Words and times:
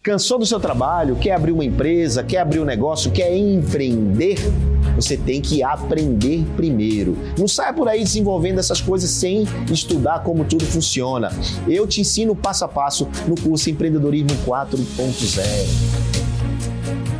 Cansou 0.00 0.38
do 0.38 0.46
seu 0.46 0.60
trabalho? 0.60 1.16
Quer 1.16 1.32
abrir 1.32 1.50
uma 1.50 1.64
empresa? 1.64 2.22
Quer 2.22 2.38
abrir 2.38 2.60
um 2.60 2.64
negócio? 2.64 3.10
Quer 3.10 3.36
empreender? 3.36 4.38
Você 4.94 5.16
tem 5.16 5.40
que 5.40 5.60
aprender 5.62 6.46
primeiro. 6.56 7.18
Não 7.36 7.48
saia 7.48 7.72
por 7.72 7.88
aí 7.88 8.04
desenvolvendo 8.04 8.60
essas 8.60 8.80
coisas 8.80 9.10
sem 9.10 9.44
estudar 9.70 10.20
como 10.20 10.44
tudo 10.44 10.64
funciona. 10.64 11.32
Eu 11.66 11.84
te 11.86 12.00
ensino 12.00 12.36
passo 12.36 12.64
a 12.64 12.68
passo 12.68 13.08
no 13.26 13.34
curso 13.34 13.70
Empreendedorismo 13.70 14.30
4.0. 14.46 16.08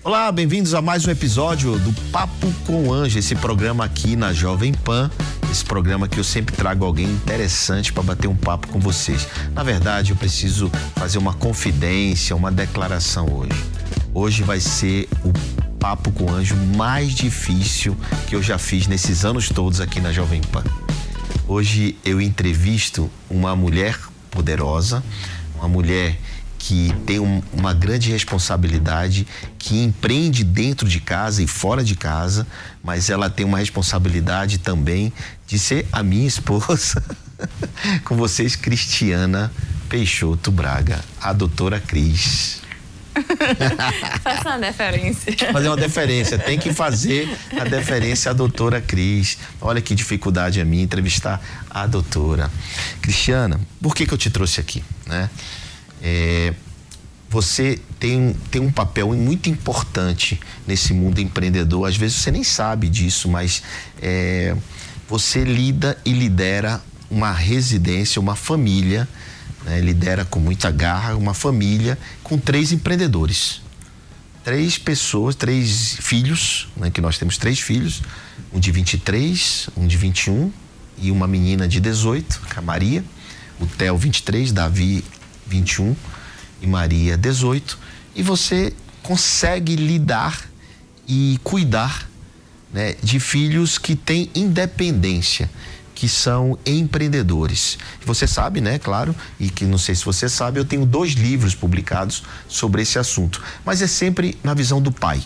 Olá, 0.05 0.31
bem-vindos 0.31 0.73
a 0.73 0.81
mais 0.81 1.05
um 1.07 1.11
episódio 1.11 1.77
do 1.81 1.93
Papo 2.13 2.47
com 2.65 2.93
Anjo, 2.93 3.19
esse 3.19 3.35
programa 3.35 3.85
aqui 3.85 4.15
na 4.15 4.33
Jovem 4.33 4.73
Pan, 4.73 5.11
esse 5.51 5.65
programa 5.65 6.07
que 6.09 6.19
eu 6.19 6.25
sempre 6.25 6.55
trago 6.55 6.85
alguém 6.85 7.07
interessante 7.07 7.93
para 7.93 8.03
bater 8.03 8.29
um 8.29 8.37
papo 8.37 8.69
com 8.69 8.79
vocês. 8.79 9.27
Na 9.55 9.63
verdade, 9.63 10.13
eu 10.13 10.17
preciso 10.17 10.71
fazer 10.97 11.19
uma 11.19 11.33
confidência, 11.33 12.37
uma 12.37 12.51
declaração 12.51 13.27
hoje. 13.33 13.65
Hoje 14.13 14.43
vai 14.43 14.61
ser 14.61 15.09
o 15.25 15.33
papo 15.79 16.11
com 16.11 16.31
anjo 16.31 16.57
mais 16.77 17.13
difícil 17.13 17.97
que 18.27 18.35
eu 18.35 18.43
já 18.43 18.59
fiz 18.59 18.87
nesses 18.87 19.25
anos 19.25 19.49
todos 19.49 19.81
aqui 19.81 20.01
na 20.01 20.13
Jovem 20.13 20.41
Pan. 20.41 20.65
Hoje 21.47 21.97
eu 22.05 22.21
entrevisto 22.21 23.11
uma 23.31 23.57
mulher 23.57 23.99
poderosa, 24.31 25.03
uma 25.57 25.69
mulher 25.69 26.19
que 26.59 26.93
tem 27.07 27.21
um, 27.21 27.41
uma 27.53 27.73
grande 27.73 28.11
responsabilidade, 28.11 29.27
que 29.59 29.83
empreende 29.83 30.43
dentro 30.43 30.89
de 30.89 31.01
casa 31.01 31.43
e 31.43 31.47
fora 31.47 31.85
de 31.85 31.95
casa, 31.95 32.47
mas 32.83 33.09
ela 33.09 33.31
tem 33.31 33.47
uma 33.47 33.59
responsabilidade 33.59 34.59
também 34.59 35.13
de 35.47 35.59
ser 35.59 35.87
a 35.93 36.03
minha 36.03 36.27
esposa. 36.27 37.03
Com 38.05 38.17
vocês, 38.17 38.57
Cristiana 38.57 39.53
Peixoto 39.89 40.51
Braga, 40.51 41.01
a 41.21 41.33
doutora 41.33 41.81
Cris. 41.81 42.61
Faça 44.23 44.51
uma 44.51 44.59
deferência. 44.59 45.53
Fazer 45.53 45.69
uma 45.69 45.77
deferência, 45.77 46.39
tem 46.39 46.59
que 46.59 46.73
fazer 46.73 47.29
a 47.59 47.65
deferência 47.65 48.31
à 48.31 48.35
doutora 48.35 48.81
Cris. 48.81 49.39
Olha 49.61 49.81
que 49.81 49.95
dificuldade 49.95 50.61
a 50.61 50.65
mim 50.65 50.83
entrevistar 50.83 51.41
a 51.71 51.87
doutora. 51.87 52.51
Cristiana, 53.01 53.61
por 53.81 53.95
que, 53.95 54.07
que 54.07 54.15
eu 54.15 54.19
te 54.19 54.31
trouxe 54.31 54.61
aqui? 54.61 54.85
Né? 55.07 55.29
É, 56.03 56.55
você 57.31 57.79
tem, 58.01 58.35
tem 58.51 58.61
um 58.61 58.73
papel 58.73 59.15
muito 59.15 59.51
importante 59.51 60.41
nesse 60.67 60.95
mundo 60.95 61.21
empreendedor. 61.21 61.87
Às 61.87 61.97
vezes 61.97 62.19
você 62.19 62.31
nem 62.31 62.43
sabe 62.43 62.89
disso, 62.89 63.29
mas 63.29 63.63
é, 64.01 64.57
você 65.09 65.45
lida 65.45 65.99
e 66.05 66.13
lidera 66.13 66.83
uma 67.11 67.33
residência, 67.33 68.21
uma 68.21 68.35
família, 68.35 69.09
né? 69.65 69.81
lidera 69.81 70.25
com 70.25 70.41
muita 70.41 70.71
garra 70.71 71.17
uma 71.17 71.35
família 71.35 71.99
com 72.23 72.39
três 72.39 72.73
empreendedores. 72.73 73.61
Três 74.43 74.79
pessoas, 74.79 75.35
três 75.35 75.97
filhos, 76.01 76.69
né? 76.77 76.91
que 76.91 77.01
nós 77.01 77.19
temos 77.19 77.37
três 77.37 77.61
filhos, 77.61 78.03
um 78.53 78.59
de 78.59 78.73
23, 78.73 79.69
um 79.77 79.87
de 79.87 79.97
21 79.97 80.51
e 80.97 81.11
uma 81.11 81.27
menina 81.27 81.69
de 81.69 81.81
18, 81.81 82.41
que 82.49 82.55
é 82.55 82.59
a 82.59 82.63
Maria, 82.63 83.05
o 83.61 83.67
Theo 83.67 83.97
23, 83.99 84.53
Davi 84.53 85.05
21 85.49 85.97
e 86.61 86.67
Maria 86.67 87.17
18, 87.17 87.79
e 88.15 88.23
você 88.23 88.73
consegue 89.03 89.77
lidar 89.77 90.49
e 91.07 91.39
cuidar 91.43 92.09
né, 92.73 92.95
de 93.03 93.19
filhos 93.19 93.79
que 93.79 93.97
têm 93.97 94.31
independência, 94.35 95.51
que 95.95 96.09
são 96.09 96.59
empreendedores. 96.65 97.79
Você 98.05 98.27
sabe, 98.27 98.61
né, 98.61 98.79
claro, 98.79 99.15
e 99.41 99.49
que 99.51 99.65
não 99.65 99.79
sei 99.79 99.95
se 99.95 100.05
você 100.05 100.29
sabe, 100.29 100.61
eu 100.61 100.65
tenho 100.65 100.85
dois 100.85 101.13
livros 101.13 101.55
publicados 101.55 102.23
sobre 102.47 102.83
esse 102.83 102.99
assunto, 102.99 103.43
mas 103.65 103.83
é 103.83 103.87
sempre 103.87 104.39
na 104.45 104.55
visão 104.55 104.81
do 104.81 104.93
pai. 104.93 105.23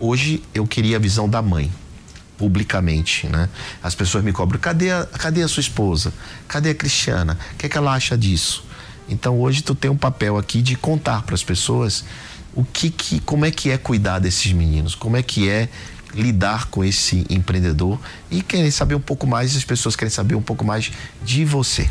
Hoje 0.00 0.42
eu 0.52 0.66
queria 0.66 0.96
a 0.96 1.00
visão 1.00 1.28
da 1.28 1.40
mãe 1.40 1.70
publicamente, 2.36 3.28
né? 3.28 3.48
As 3.80 3.94
pessoas 3.94 4.24
me 4.24 4.32
cobram, 4.32 4.58
cadê 4.58 4.90
a, 4.90 5.06
cadê 5.06 5.42
a 5.42 5.48
sua 5.48 5.60
esposa? 5.60 6.12
Cadê 6.48 6.70
a 6.70 6.74
Cristiana? 6.74 7.38
O 7.52 7.56
que, 7.56 7.66
é 7.66 7.68
que 7.68 7.78
ela 7.78 7.92
acha 7.92 8.18
disso? 8.18 8.64
Então 9.12 9.40
hoje 9.40 9.62
tu 9.62 9.74
tem 9.74 9.90
um 9.90 9.96
papel 9.96 10.36
aqui 10.36 10.62
de 10.62 10.76
contar 10.76 11.22
para 11.22 11.34
as 11.34 11.44
pessoas 11.44 12.04
o 12.54 12.64
que, 12.64 12.90
que 12.90 13.20
como 13.20 13.44
é 13.44 13.50
que 13.50 13.70
é 13.70 13.78
cuidar 13.78 14.18
desses 14.18 14.52
meninos, 14.52 14.94
como 14.94 15.16
é 15.16 15.22
que 15.22 15.48
é 15.48 15.68
lidar 16.14 16.66
com 16.66 16.84
esse 16.84 17.26
empreendedor 17.30 17.98
e 18.30 18.42
querem 18.42 18.70
saber 18.70 18.94
um 18.94 19.00
pouco 19.00 19.26
mais, 19.26 19.56
as 19.56 19.64
pessoas 19.64 19.96
querem 19.96 20.10
saber 20.10 20.34
um 20.34 20.42
pouco 20.42 20.64
mais 20.64 20.90
de 21.22 21.44
você. 21.44 21.88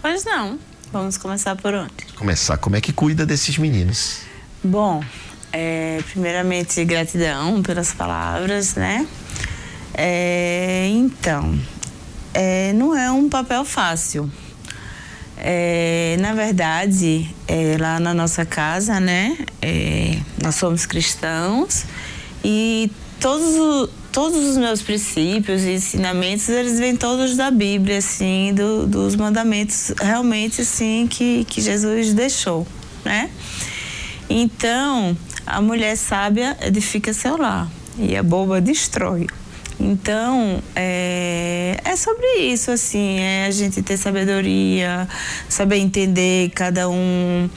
Pois 0.00 0.24
não. 0.24 0.58
Vamos 0.92 1.16
começar 1.16 1.56
por 1.56 1.74
onde? 1.74 1.92
Começar, 2.14 2.56
como 2.58 2.76
é 2.76 2.80
que 2.80 2.92
cuida 2.92 3.26
desses 3.26 3.58
meninos? 3.58 4.18
Bom, 4.62 5.02
é, 5.52 6.00
primeiramente 6.12 6.84
gratidão 6.84 7.62
pelas 7.62 7.92
palavras, 7.92 8.76
né? 8.76 9.04
É, 9.92 10.86
então, 10.88 11.58
é, 12.32 12.72
não 12.74 12.96
é 12.96 13.10
um 13.10 13.28
papel 13.28 13.64
fácil. 13.64 14.30
É, 15.46 16.16
na 16.20 16.32
verdade, 16.32 17.28
é, 17.46 17.76
lá 17.78 18.00
na 18.00 18.14
nossa 18.14 18.46
casa, 18.46 18.98
né, 18.98 19.36
é, 19.60 20.18
nós 20.42 20.54
somos 20.54 20.86
cristãos 20.86 21.84
e 22.42 22.90
todos, 23.20 23.90
todos 24.10 24.42
os 24.42 24.56
meus 24.56 24.80
princípios 24.80 25.62
e 25.64 25.72
ensinamentos, 25.72 26.48
eles 26.48 26.78
vêm 26.78 26.96
todos 26.96 27.36
da 27.36 27.50
Bíblia, 27.50 27.98
assim, 27.98 28.54
do, 28.54 28.86
dos 28.86 29.16
mandamentos 29.16 29.92
realmente, 30.00 30.62
assim, 30.62 31.06
que, 31.10 31.44
que 31.44 31.60
Jesus 31.60 32.14
deixou, 32.14 32.66
né? 33.04 33.28
Então, 34.30 35.14
a 35.46 35.60
mulher 35.60 35.94
sábia 35.98 36.56
edifica 36.62 37.12
seu 37.12 37.36
lar 37.36 37.70
e 37.98 38.16
a 38.16 38.22
boba 38.22 38.62
destrói. 38.62 39.26
Então, 39.78 40.62
é, 40.74 41.80
é 41.84 41.96
sobre 41.96 42.26
isso, 42.38 42.70
assim, 42.70 43.18
é 43.18 43.46
a 43.46 43.50
gente 43.50 43.82
ter 43.82 43.96
sabedoria, 43.96 45.08
saber 45.48 45.76
entender 45.76 46.50
cada 46.54 46.88
um, 46.88 47.48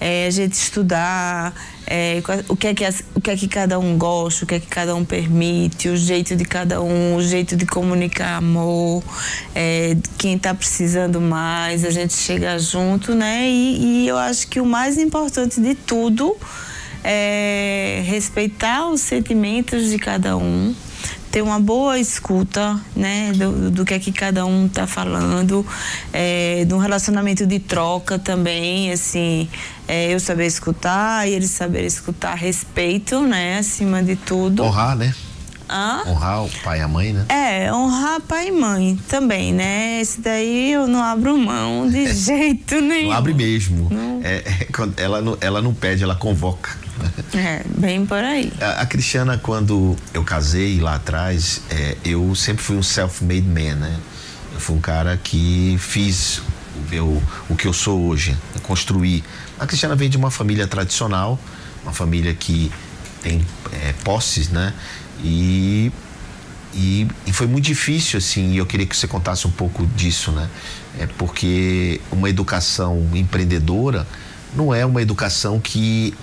é 0.00 0.26
a 0.26 0.30
gente 0.30 0.54
estudar 0.54 1.54
é, 1.86 2.20
o, 2.48 2.56
que 2.56 2.66
é 2.66 2.74
que 2.74 2.84
o 3.14 3.20
que 3.20 3.30
é 3.30 3.36
que 3.36 3.46
cada 3.46 3.78
um 3.78 3.96
gosta, 3.96 4.44
o 4.44 4.46
que 4.46 4.56
é 4.56 4.60
que 4.60 4.66
cada 4.66 4.94
um 4.94 5.04
permite, 5.04 5.88
o 5.88 5.96
jeito 5.96 6.34
de 6.34 6.44
cada 6.44 6.82
um, 6.82 7.14
o 7.14 7.22
jeito 7.22 7.56
de 7.56 7.64
comunicar 7.64 8.38
amor, 8.38 9.04
é, 9.54 9.96
quem 10.18 10.34
está 10.34 10.52
precisando 10.52 11.20
mais, 11.20 11.84
a 11.84 11.90
gente 11.90 12.12
chega 12.12 12.58
junto, 12.58 13.14
né? 13.14 13.48
E, 13.48 14.04
e 14.04 14.08
eu 14.08 14.16
acho 14.16 14.48
que 14.48 14.60
o 14.60 14.66
mais 14.66 14.98
importante 14.98 15.60
de 15.60 15.76
tudo 15.76 16.36
é 17.04 18.02
respeitar 18.04 18.88
os 18.88 19.00
sentimentos 19.00 19.88
de 19.88 19.96
cada 19.96 20.36
um, 20.36 20.74
ter 21.36 21.42
uma 21.42 21.60
boa 21.60 21.98
escuta, 21.98 22.80
né, 22.96 23.30
do, 23.32 23.70
do 23.70 23.84
que 23.84 23.92
é 23.92 23.98
que 23.98 24.10
cada 24.10 24.46
um 24.46 24.64
está 24.64 24.86
falando, 24.86 25.66
é, 26.10 26.64
de 26.64 26.72
um 26.72 26.78
relacionamento 26.78 27.46
de 27.46 27.58
troca 27.58 28.18
também, 28.18 28.90
assim, 28.90 29.46
é, 29.86 30.14
eu 30.14 30.18
saber 30.18 30.46
escutar 30.46 31.28
e 31.28 31.34
eles 31.34 31.50
saberem 31.50 31.88
escutar, 31.88 32.34
respeito, 32.36 33.20
né, 33.20 33.58
acima 33.58 34.02
de 34.02 34.16
tudo. 34.16 34.64
Honrar, 34.64 34.96
né? 34.96 35.14
Hã? 35.68 36.02
Honrar 36.06 36.44
o 36.44 36.50
pai 36.62 36.78
e 36.78 36.82
a 36.82 36.88
mãe, 36.88 37.12
né? 37.12 37.26
É, 37.28 37.72
honrar 37.72 38.20
pai 38.20 38.48
e 38.48 38.52
mãe 38.52 38.98
também, 39.08 39.52
né? 39.52 40.00
Esse 40.00 40.20
daí 40.20 40.72
eu 40.72 40.86
não 40.86 41.02
abro 41.02 41.36
mão 41.36 41.88
de 41.90 42.10
jeito 42.14 42.80
nenhum. 42.80 43.08
Não 43.10 43.16
abre 43.16 43.34
mesmo. 43.34 43.88
Não. 43.90 44.20
É, 44.22 44.36
é, 44.36 44.66
ela, 44.96 45.20
não, 45.20 45.36
ela 45.40 45.60
não 45.60 45.74
pede, 45.74 46.04
ela 46.04 46.14
convoca. 46.14 46.76
É, 47.34 47.62
bem 47.76 48.06
por 48.06 48.18
aí. 48.18 48.52
A, 48.60 48.82
a 48.82 48.86
Cristiana, 48.86 49.38
quando 49.38 49.96
eu 50.14 50.24
casei 50.24 50.80
lá 50.80 50.94
atrás, 50.94 51.60
é, 51.70 51.96
eu 52.04 52.34
sempre 52.34 52.62
fui 52.62 52.76
um 52.76 52.82
self-made 52.82 53.46
man, 53.46 53.74
né? 53.76 53.96
Eu 54.54 54.60
fui 54.60 54.76
um 54.76 54.80
cara 54.80 55.18
que 55.22 55.76
fiz 55.78 56.38
o 56.76 56.90
meu 56.90 57.22
o 57.48 57.56
que 57.56 57.66
eu 57.66 57.72
sou 57.72 58.06
hoje, 58.06 58.36
construir. 58.62 59.22
A 59.58 59.66
Cristiana 59.66 59.94
vem 59.96 60.08
de 60.08 60.16
uma 60.16 60.30
família 60.30 60.66
tradicional, 60.66 61.38
uma 61.82 61.92
família 61.92 62.32
que 62.34 62.70
tem 63.22 63.44
é, 63.72 63.92
posses, 64.04 64.48
né? 64.48 64.72
E, 65.22 65.90
e, 66.74 67.06
e, 67.26 67.32
foi 67.32 67.46
muito 67.46 67.64
difícil, 67.64 68.18
assim, 68.18 68.52
e 68.52 68.58
eu 68.58 68.66
queria 68.66 68.86
que 68.86 68.96
você 68.96 69.06
contasse 69.06 69.46
um 69.46 69.50
pouco 69.50 69.86
disso, 69.86 70.30
né? 70.32 70.48
É 70.98 71.06
porque 71.06 72.00
uma 72.10 72.28
educação 72.28 73.06
empreendedora 73.14 74.06
não 74.54 74.74
é 74.74 74.84
uma 74.84 75.02
educação 75.02 75.60
que 75.60 76.14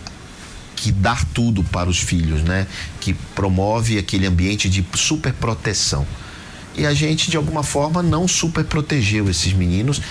que 0.75 0.91
dá 0.91 1.17
tudo 1.33 1.63
para 1.63 1.89
os 1.89 1.99
filhos, 1.99 2.43
né? 2.43 2.67
Que 2.99 3.13
promove 3.13 3.97
aquele 3.97 4.25
ambiente 4.27 4.69
de 4.69 4.85
super 4.95 5.31
proteção. 5.31 6.05
E 6.75 6.85
a 6.85 6.93
gente, 6.93 7.31
de 7.31 7.37
alguma 7.37 7.63
forma, 7.63 8.03
não 8.03 8.27
super 8.27 8.65
protegeu 8.65 9.29
esses 9.29 9.53
meninos, 9.53 10.01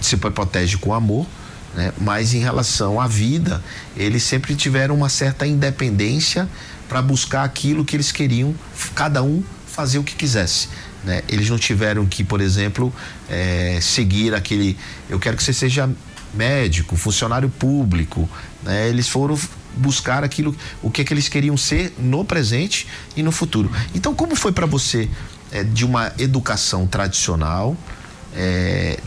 se 0.00 0.16
protege 0.16 0.76
com 0.76 0.92
amor, 0.94 1.26
né? 1.74 1.92
mas 1.98 2.34
em 2.34 2.40
relação 2.40 3.00
à 3.00 3.06
vida, 3.06 3.62
eles 3.96 4.22
sempre 4.22 4.54
tiveram 4.54 4.94
uma 4.94 5.08
certa 5.08 5.46
independência 5.46 6.48
para 6.90 7.00
buscar 7.00 7.44
aquilo 7.44 7.84
que 7.84 7.94
eles 7.94 8.10
queriam, 8.10 8.52
cada 8.96 9.22
um 9.22 9.44
fazer 9.64 9.98
o 9.98 10.02
que 10.02 10.16
quisesse. 10.16 10.68
Né? 11.04 11.22
Eles 11.28 11.48
não 11.48 11.56
tiveram 11.56 12.04
que, 12.04 12.24
por 12.24 12.40
exemplo, 12.40 12.92
é, 13.28 13.78
seguir 13.80 14.34
aquele. 14.34 14.76
Eu 15.08 15.20
quero 15.20 15.36
que 15.36 15.42
você 15.44 15.52
seja 15.52 15.88
médico, 16.34 16.96
funcionário 16.96 17.48
público. 17.48 18.28
Né? 18.64 18.88
Eles 18.88 19.08
foram 19.08 19.38
buscar 19.76 20.24
aquilo, 20.24 20.54
o 20.82 20.90
que, 20.90 21.02
é 21.02 21.04
que 21.04 21.14
eles 21.14 21.28
queriam 21.28 21.56
ser 21.56 21.94
no 21.96 22.24
presente 22.24 22.88
e 23.16 23.22
no 23.22 23.30
futuro. 23.30 23.70
Então, 23.94 24.12
como 24.12 24.34
foi 24.34 24.50
para 24.50 24.66
você 24.66 25.08
é, 25.52 25.62
de 25.62 25.84
uma 25.84 26.12
educação 26.18 26.88
tradicional? 26.88 27.76
É, 28.34 28.98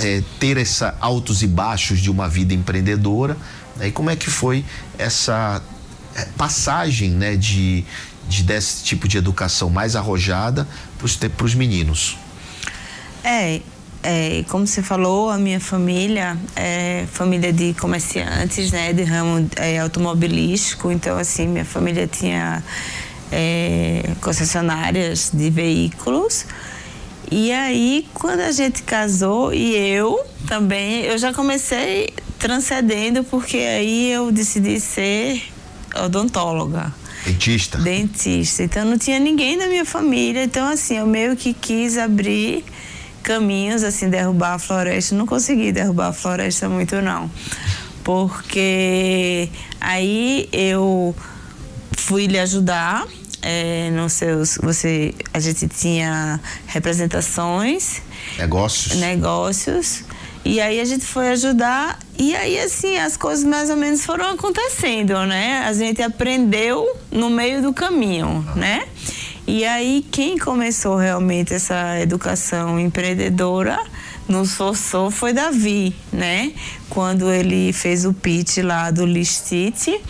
é, 0.00 0.22
ter 0.38 0.58
essa 0.58 0.94
altos 1.00 1.42
e 1.42 1.46
baixos 1.46 2.00
de 2.00 2.10
uma 2.10 2.28
vida 2.28 2.52
empreendedora. 2.52 3.34
Né? 3.76 3.88
E 3.88 3.92
como 3.92 4.10
é 4.10 4.16
que 4.16 4.28
foi 4.28 4.62
essa 4.98 5.62
passagem 6.36 7.10
né, 7.10 7.36
de, 7.36 7.84
de 8.28 8.42
desse 8.42 8.84
tipo 8.84 9.08
de 9.08 9.18
educação 9.18 9.70
mais 9.70 9.96
arrojada 9.96 10.66
para 11.36 11.44
os 11.44 11.54
meninos? 11.54 12.16
É, 13.24 13.60
é, 14.02 14.44
como 14.48 14.66
você 14.66 14.82
falou, 14.82 15.28
a 15.28 15.38
minha 15.38 15.60
família 15.60 16.36
é 16.54 17.04
família 17.12 17.52
de 17.52 17.74
comerciantes, 17.74 18.70
né, 18.70 18.92
de 18.92 19.02
ramo 19.02 19.48
é, 19.56 19.78
automobilístico. 19.78 20.90
Então, 20.90 21.18
assim, 21.18 21.48
minha 21.48 21.64
família 21.64 22.06
tinha 22.06 22.62
é, 23.32 24.10
concessionárias 24.20 25.30
de 25.32 25.50
veículos. 25.50 26.46
E 27.30 27.52
aí, 27.52 28.08
quando 28.14 28.40
a 28.40 28.52
gente 28.52 28.82
casou 28.82 29.52
e 29.52 29.76
eu 29.76 30.24
também, 30.46 31.02
eu 31.02 31.18
já 31.18 31.32
comecei 31.32 32.08
transcendendo 32.38 33.24
porque 33.24 33.58
aí 33.58 34.12
eu 34.12 34.30
decidi 34.32 34.80
ser 34.80 35.42
odontóloga. 35.94 36.92
Dentista. 37.24 37.78
Dentista. 37.78 38.62
Então 38.62 38.84
não 38.84 38.98
tinha 38.98 39.18
ninguém 39.18 39.58
da 39.58 39.66
minha 39.66 39.84
família. 39.84 40.44
Então, 40.44 40.68
assim, 40.68 40.96
eu 40.96 41.06
meio 41.06 41.36
que 41.36 41.52
quis 41.52 41.98
abrir 41.98 42.64
caminhos, 43.22 43.82
assim, 43.82 44.08
derrubar 44.08 44.54
a 44.54 44.58
floresta. 44.58 45.14
Não 45.14 45.26
consegui 45.26 45.72
derrubar 45.72 46.08
a 46.08 46.12
floresta 46.12 46.68
muito, 46.68 47.00
não. 47.02 47.30
Porque 48.02 49.50
aí 49.80 50.48
eu 50.52 51.14
fui 51.96 52.26
lhe 52.26 52.38
ajudar 52.38 53.06
é, 53.42 53.90
nos 53.90 54.14
seus. 54.14 54.58
Você, 54.62 55.14
a 55.34 55.40
gente 55.40 55.68
tinha 55.68 56.40
representações. 56.66 58.00
Negócios. 58.38 58.96
Negócios. 58.96 60.04
E 60.48 60.62
aí 60.62 60.80
a 60.80 60.84
gente 60.86 61.04
foi 61.04 61.28
ajudar 61.28 61.98
e 62.18 62.34
aí 62.34 62.58
assim 62.58 62.96
as 62.96 63.18
coisas 63.18 63.44
mais 63.44 63.68
ou 63.68 63.76
menos 63.76 64.06
foram 64.06 64.30
acontecendo, 64.30 65.12
né? 65.26 65.62
A 65.66 65.74
gente 65.74 66.00
aprendeu 66.00 66.88
no 67.12 67.28
meio 67.28 67.60
do 67.60 67.70
caminho, 67.74 68.42
né? 68.56 68.88
E 69.46 69.62
aí 69.66 70.02
quem 70.10 70.38
começou 70.38 70.96
realmente 70.96 71.52
essa 71.52 72.00
educação 72.00 72.80
empreendedora 72.80 73.78
nos 74.26 74.54
forçou 74.54 75.10
foi 75.10 75.34
Davi, 75.34 75.94
né? 76.10 76.54
Quando 76.88 77.30
ele 77.30 77.70
fez 77.74 78.06
o 78.06 78.14
pitch 78.14 78.56
lá 78.64 78.90
do 78.90 79.04
Listite 79.04 80.00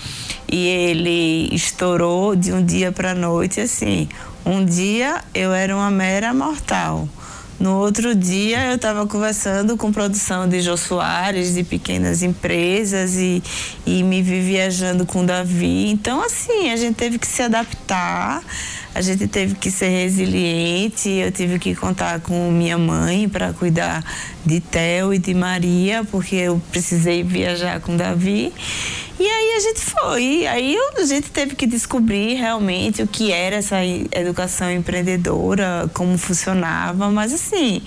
e 0.46 0.66
ele 0.68 1.52
estourou 1.52 2.36
de 2.36 2.52
um 2.52 2.64
dia 2.64 2.92
para 2.92 3.12
noite 3.12 3.60
assim. 3.60 4.08
Um 4.46 4.64
dia 4.64 5.20
eu 5.34 5.52
era 5.52 5.74
uma 5.74 5.90
mera 5.90 6.32
mortal. 6.32 7.08
No 7.58 7.78
outro 7.78 8.14
dia 8.14 8.66
eu 8.66 8.76
estava 8.76 9.06
conversando 9.06 9.76
com 9.76 9.90
produção 9.90 10.48
de 10.48 10.60
Jô 10.60 10.76
Soares, 10.76 11.54
de 11.54 11.64
pequenas 11.64 12.22
empresas 12.22 13.16
e, 13.16 13.42
e 13.84 14.02
me 14.02 14.22
vi 14.22 14.40
viajando 14.40 15.04
com 15.04 15.26
Davi. 15.26 15.90
Então, 15.90 16.22
assim, 16.22 16.70
a 16.70 16.76
gente 16.76 16.94
teve 16.94 17.18
que 17.18 17.26
se 17.26 17.42
adaptar 17.42 18.42
a 18.98 19.00
gente 19.00 19.28
teve 19.28 19.54
que 19.54 19.70
ser 19.70 19.90
resiliente, 19.90 21.08
eu 21.08 21.30
tive 21.30 21.60
que 21.60 21.72
contar 21.72 22.18
com 22.18 22.50
minha 22.50 22.76
mãe 22.76 23.28
para 23.28 23.52
cuidar 23.52 24.02
de 24.44 24.58
Theo 24.60 25.14
e 25.14 25.18
de 25.18 25.34
Maria, 25.34 26.02
porque 26.10 26.34
eu 26.34 26.60
precisei 26.72 27.22
viajar 27.22 27.80
com 27.80 27.96
Davi. 27.96 28.52
E 29.18 29.26
aí 29.26 29.56
a 29.56 29.60
gente 29.60 29.80
foi. 29.80 30.46
Aí 30.46 30.76
a 30.96 31.04
gente 31.04 31.30
teve 31.30 31.56
que 31.56 31.66
descobrir 31.66 32.34
realmente 32.34 33.02
o 33.02 33.06
que 33.06 33.32
era 33.32 33.56
essa 33.56 33.84
educação 33.84 34.70
empreendedora, 34.70 35.90
como 35.92 36.16
funcionava, 36.16 37.10
mas 37.10 37.32
assim, 37.32 37.82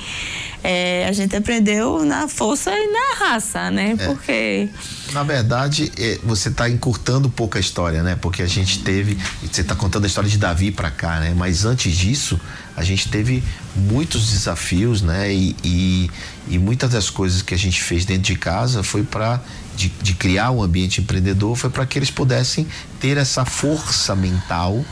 é, 0.64 1.06
a 1.08 1.12
gente 1.12 1.36
aprendeu 1.36 2.04
na 2.04 2.28
força 2.28 2.72
e 2.72 2.88
na 2.88 3.26
raça, 3.26 3.72
né? 3.72 3.96
É. 3.98 4.06
Porque 4.08 4.70
na 5.14 5.24
verdade, 5.24 5.92
é, 5.98 6.20
você 6.24 6.50
está 6.50 6.70
encurtando 6.70 7.28
um 7.28 7.32
pouco 7.32 7.58
a 7.58 7.60
história, 7.60 8.02
né? 8.02 8.18
Porque 8.20 8.42
a 8.42 8.48
gente 8.48 8.80
teve, 8.80 9.18
você 9.42 9.62
está 9.62 9.76
contando 9.76 10.06
a 10.06 10.08
história 10.08 10.30
de 10.30 10.38
Davi 10.38 10.72
para 10.72 10.90
cá, 10.90 11.20
né? 11.20 11.34
Mas 11.36 11.66
antes 11.66 11.96
disso, 11.96 12.40
a 12.76 12.84
gente 12.84 13.10
teve 13.10 13.44
muitos 13.76 14.32
desafios, 14.32 15.02
né? 15.02 15.34
E, 15.34 15.56
e, 15.64 16.12
e 16.48 16.58
muitas 16.58 16.92
das 16.92 17.10
coisas 17.10 17.42
que 17.42 17.54
a 17.54 17.58
gente 17.58 17.82
fez 17.82 18.06
dentro 18.06 18.24
de 18.24 18.36
casa 18.36 18.84
foi 18.84 19.04
para 19.04 19.42
de, 19.76 19.90
de, 20.02 20.14
criar 20.14 20.52
um 20.52 20.62
ambiente 20.62 21.02
empreendedor, 21.02 21.56
foi 21.56 21.70
para 21.70 21.86
que 21.86 21.98
eles 21.98 22.12
pudessem 22.12 22.68
ter 23.00 23.18
essa 23.18 23.46
força 23.46 24.16
mental 24.16 24.84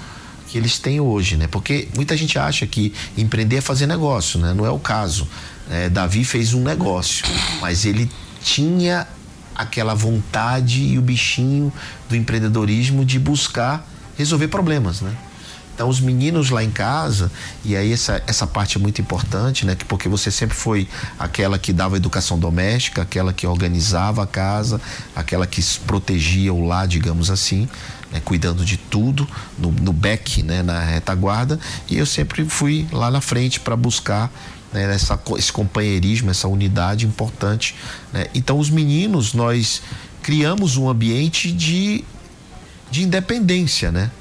que 0.48 0.58
eles 0.58 0.80
têm 0.80 1.00
hoje, 1.00 1.38
né? 1.38 1.48
Porque 1.48 1.88
muita 1.96 2.18
gente 2.18 2.40
acha 2.40 2.66
que 2.66 2.94
empreender 3.18 3.58
é 3.58 3.62
fazer 3.62 3.86
negócio, 3.86 4.40
né? 4.40 4.54
Não 4.54 4.66
é 4.66 4.72
o 4.72 4.80
caso. 4.80 5.28
É, 5.70 5.90
Davi 5.90 6.24
fez 6.24 6.54
um 6.54 6.64
negócio, 6.64 7.26
mas 7.62 7.86
ele 7.86 8.10
tinha 8.44 9.08
aquela 9.54 9.94
vontade 9.94 10.82
e 10.82 10.98
o 10.98 11.02
bichinho 11.02 11.72
do 12.08 12.16
empreendedorismo 12.16 13.06
de 13.06 13.20
buscar 13.20 13.88
resolver 14.18 14.48
problemas, 14.48 15.02
né? 15.02 15.16
Então 15.80 15.88
os 15.88 16.02
meninos 16.02 16.50
lá 16.50 16.62
em 16.62 16.70
casa, 16.70 17.32
e 17.64 17.74
aí 17.74 17.94
essa, 17.94 18.22
essa 18.28 18.46
parte 18.46 18.78
é 18.78 18.82
muito 18.82 19.00
importante, 19.00 19.66
né? 19.66 19.78
Porque 19.88 20.10
você 20.10 20.30
sempre 20.30 20.54
foi 20.54 20.90
aquela 21.18 21.58
que 21.58 21.72
dava 21.72 21.96
educação 21.96 22.38
doméstica, 22.38 23.02
aquela 23.02 23.32
que 23.32 23.48
organizava 23.48 24.22
a 24.22 24.28
casa, 24.28 24.82
aquela 25.16 25.48
que 25.48 25.64
protegia 25.88 26.54
o 26.54 26.68
lar, 26.68 26.86
digamos 26.86 27.32
assim, 27.32 27.66
né? 28.12 28.22
cuidando 28.26 28.66
de 28.66 28.76
tudo 28.76 29.26
no, 29.58 29.72
no 29.72 29.94
back, 29.94 30.44
né? 30.44 30.62
Na 30.62 30.82
retaguarda, 30.82 31.58
e 31.90 31.98
eu 31.98 32.06
sempre 32.06 32.44
fui 32.44 32.86
lá 32.92 33.10
na 33.10 33.22
frente 33.22 33.58
para 33.62 33.78
buscar 33.78 34.30
né, 34.74 34.94
essa, 34.94 35.18
esse 35.38 35.54
companheirismo, 35.54 36.30
essa 36.30 36.50
unidade 36.50 37.06
importante. 37.06 37.74
Né? 38.12 38.26
Então, 38.36 38.60
os 38.60 38.70
meninos, 38.70 39.34
nós 39.34 39.82
criamos 40.22 40.76
um 40.76 40.90
ambiente 40.90 41.50
de, 41.50 42.04
de 42.92 43.02
independência, 43.02 43.94
né? 43.94 44.12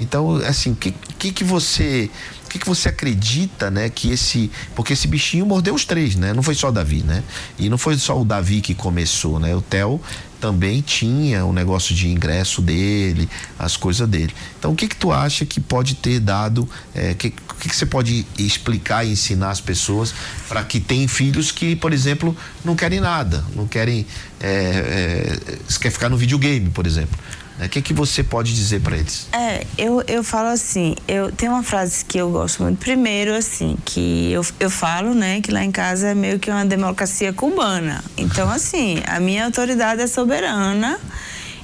Então, 0.00 0.36
assim, 0.36 0.72
o 0.72 0.76
que, 0.76 0.94
que, 1.18 1.32
que 1.32 1.44
você 1.44 2.10
que, 2.48 2.58
que 2.58 2.66
você 2.66 2.88
acredita, 2.88 3.70
né, 3.70 3.88
que 3.88 4.10
esse. 4.10 4.50
Porque 4.74 4.92
esse 4.92 5.06
bichinho 5.06 5.44
mordeu 5.44 5.74
os 5.74 5.84
três, 5.84 6.16
né? 6.16 6.32
Não 6.32 6.42
foi 6.42 6.54
só 6.54 6.68
o 6.68 6.72
Davi, 6.72 7.02
né? 7.02 7.22
E 7.58 7.68
não 7.68 7.78
foi 7.78 7.96
só 7.98 8.20
o 8.20 8.24
Davi 8.24 8.60
que 8.60 8.74
começou, 8.74 9.38
né? 9.38 9.54
O 9.54 9.60
Theo 9.60 10.00
também 10.40 10.82
tinha 10.82 11.44
o 11.44 11.52
negócio 11.52 11.94
de 11.94 12.08
ingresso 12.08 12.60
dele, 12.60 13.28
as 13.58 13.76
coisas 13.76 14.08
dele. 14.08 14.34
Então, 14.58 14.72
o 14.72 14.76
que 14.76 14.86
que 14.86 14.96
tu 14.96 15.10
acha 15.10 15.46
que 15.46 15.60
pode 15.60 15.94
ter 15.94 16.20
dado, 16.20 16.68
é, 16.94 17.14
que, 17.14 17.28
o 17.28 17.54
que, 17.54 17.68
que 17.68 17.76
você 17.76 17.86
pode 17.86 18.26
explicar 18.38 19.04
e 19.04 19.12
ensinar 19.12 19.50
as 19.50 19.60
pessoas 19.60 20.14
para 20.48 20.62
que 20.62 20.78
tem 20.78 21.08
filhos 21.08 21.50
que, 21.50 21.74
por 21.74 21.92
exemplo, 21.92 22.36
não 22.64 22.76
querem 22.76 23.00
nada, 23.00 23.44
não 23.54 23.66
querem, 23.66 24.06
é, 24.38 25.38
é, 25.48 25.78
quer 25.80 25.90
ficar 25.90 26.08
no 26.08 26.16
videogame, 26.16 26.70
por 26.70 26.86
exemplo. 26.86 27.18
Né? 27.58 27.66
O 27.66 27.68
que, 27.68 27.80
que 27.80 27.94
você 27.94 28.22
pode 28.22 28.54
dizer 28.54 28.80
para 28.80 28.96
eles? 28.96 29.28
É, 29.32 29.66
eu, 29.78 30.02
eu 30.06 30.22
falo 30.22 30.48
assim, 30.48 30.94
eu 31.08 31.32
tenho 31.32 31.52
uma 31.52 31.62
frase 31.62 32.04
que 32.04 32.18
eu 32.18 32.30
gosto 32.30 32.62
muito. 32.62 32.78
Primeiro, 32.78 33.34
assim, 33.34 33.76
que 33.84 34.30
eu, 34.32 34.44
eu 34.60 34.70
falo, 34.70 35.14
né, 35.14 35.40
que 35.40 35.50
lá 35.50 35.64
em 35.64 35.72
casa 35.72 36.08
é 36.08 36.14
meio 36.14 36.38
que 36.38 36.50
uma 36.50 36.64
democracia 36.64 37.32
cubana. 37.32 38.02
Então, 38.16 38.48
assim, 38.52 39.02
a 39.06 39.18
minha 39.20 39.44
autoridade 39.46 40.02
é 40.02 40.06
soberana. 40.06 40.98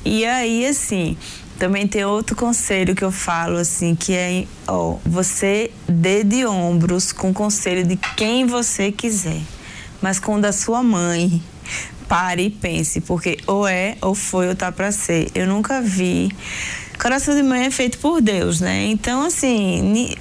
E 0.04 0.24
aí, 0.24 0.66
assim, 0.66 1.16
também 1.58 1.86
tem 1.86 2.04
outro 2.04 2.34
conselho 2.34 2.94
que 2.94 3.04
eu 3.04 3.12
falo, 3.12 3.56
assim, 3.56 3.94
que 3.94 4.12
é, 4.14 4.46
ó, 4.66 4.96
você 5.04 5.70
dê 5.86 6.24
de 6.24 6.44
ombros 6.44 7.12
com 7.12 7.30
o 7.30 7.34
conselho 7.34 7.86
de 7.86 7.96
quem 8.16 8.46
você 8.46 8.90
quiser. 8.90 9.40
mas 10.00 10.18
com 10.18 10.34
o 10.34 10.40
da 10.40 10.52
sua 10.52 10.82
mãe. 10.82 11.40
Pare 12.12 12.42
e 12.42 12.50
pense, 12.50 13.00
porque 13.00 13.38
ou 13.46 13.66
é, 13.66 13.96
ou 14.02 14.14
foi, 14.14 14.46
ou 14.46 14.54
tá 14.54 14.70
para 14.70 14.92
ser. 14.92 15.30
Eu 15.34 15.46
nunca 15.46 15.80
vi. 15.80 16.30
Coração 17.00 17.34
de 17.34 17.42
mãe 17.42 17.64
é 17.64 17.70
feito 17.70 17.96
por 17.96 18.20
Deus, 18.20 18.60
né? 18.60 18.84
Então, 18.84 19.24
assim, 19.24 20.14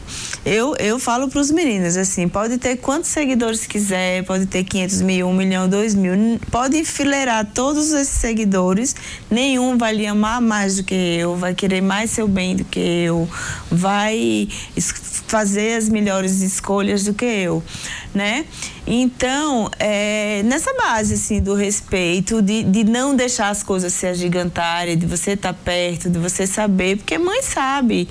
eu, 0.46 0.74
eu 0.80 0.98
falo 0.98 1.28
para 1.28 1.42
os 1.42 1.52
meninos 1.52 1.98
assim: 1.98 2.30
pode 2.30 2.58
ter 2.60 2.78
quantos 2.78 3.10
seguidores 3.10 3.68
quiser, 3.68 4.24
pode 4.24 4.46
ter 4.46 4.64
500 4.64 5.02
mil, 5.02 5.28
1 5.28 5.34
milhão, 5.34 5.68
2 5.68 5.94
mil, 5.96 6.40
pode 6.50 6.78
enfileirar 6.78 7.46
todos 7.54 7.92
esses 7.92 8.08
seguidores, 8.08 8.96
nenhum 9.30 9.78
vai 9.78 9.94
lhe 9.94 10.08
amar 10.08 10.40
mais 10.40 10.78
do 10.78 10.86
que 10.86 10.96
eu, 10.96 11.36
vai 11.36 11.54
querer 11.54 11.82
mais 11.82 12.10
seu 12.10 12.26
bem 12.26 12.56
do 12.56 12.64
que 12.64 12.80
eu, 12.80 13.30
vai 13.70 14.48
fazer 15.28 15.78
as 15.78 15.90
melhores 15.90 16.42
escolhas 16.42 17.04
do 17.04 17.14
que 17.14 17.26
eu, 17.26 17.64
né? 18.14 18.46
Então, 18.86 19.70
é, 19.80 20.42
nessa 20.44 20.74
base, 20.74 21.14
assim, 21.14 21.42
do 21.42 21.54
respeito, 21.54 22.42
de, 22.42 22.64
de 22.64 22.84
não 22.84 23.16
deixar 23.16 23.50
as 23.50 23.64
coisas 23.64 23.94
se 23.94 24.08
agigantarem, 24.08 24.98
de 24.98 25.06
você 25.06 25.32
estar 25.32 25.54
tá 25.54 25.60
perto, 25.64 26.10
de 26.10 26.20
você 26.20 26.46
saber, 26.46 26.98
porque 26.98 27.18
mãe 27.18 27.42
sabe 27.42 28.08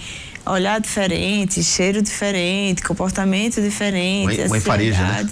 olhar 0.46 0.80
diferente, 0.80 1.62
cheiro 1.62 2.00
diferente, 2.02 2.82
comportamento 2.82 3.60
diferente, 3.60 4.38
mãe, 4.38 4.48
mãe 4.48 4.60
fareja, 4.60 5.02
né? 5.02 5.26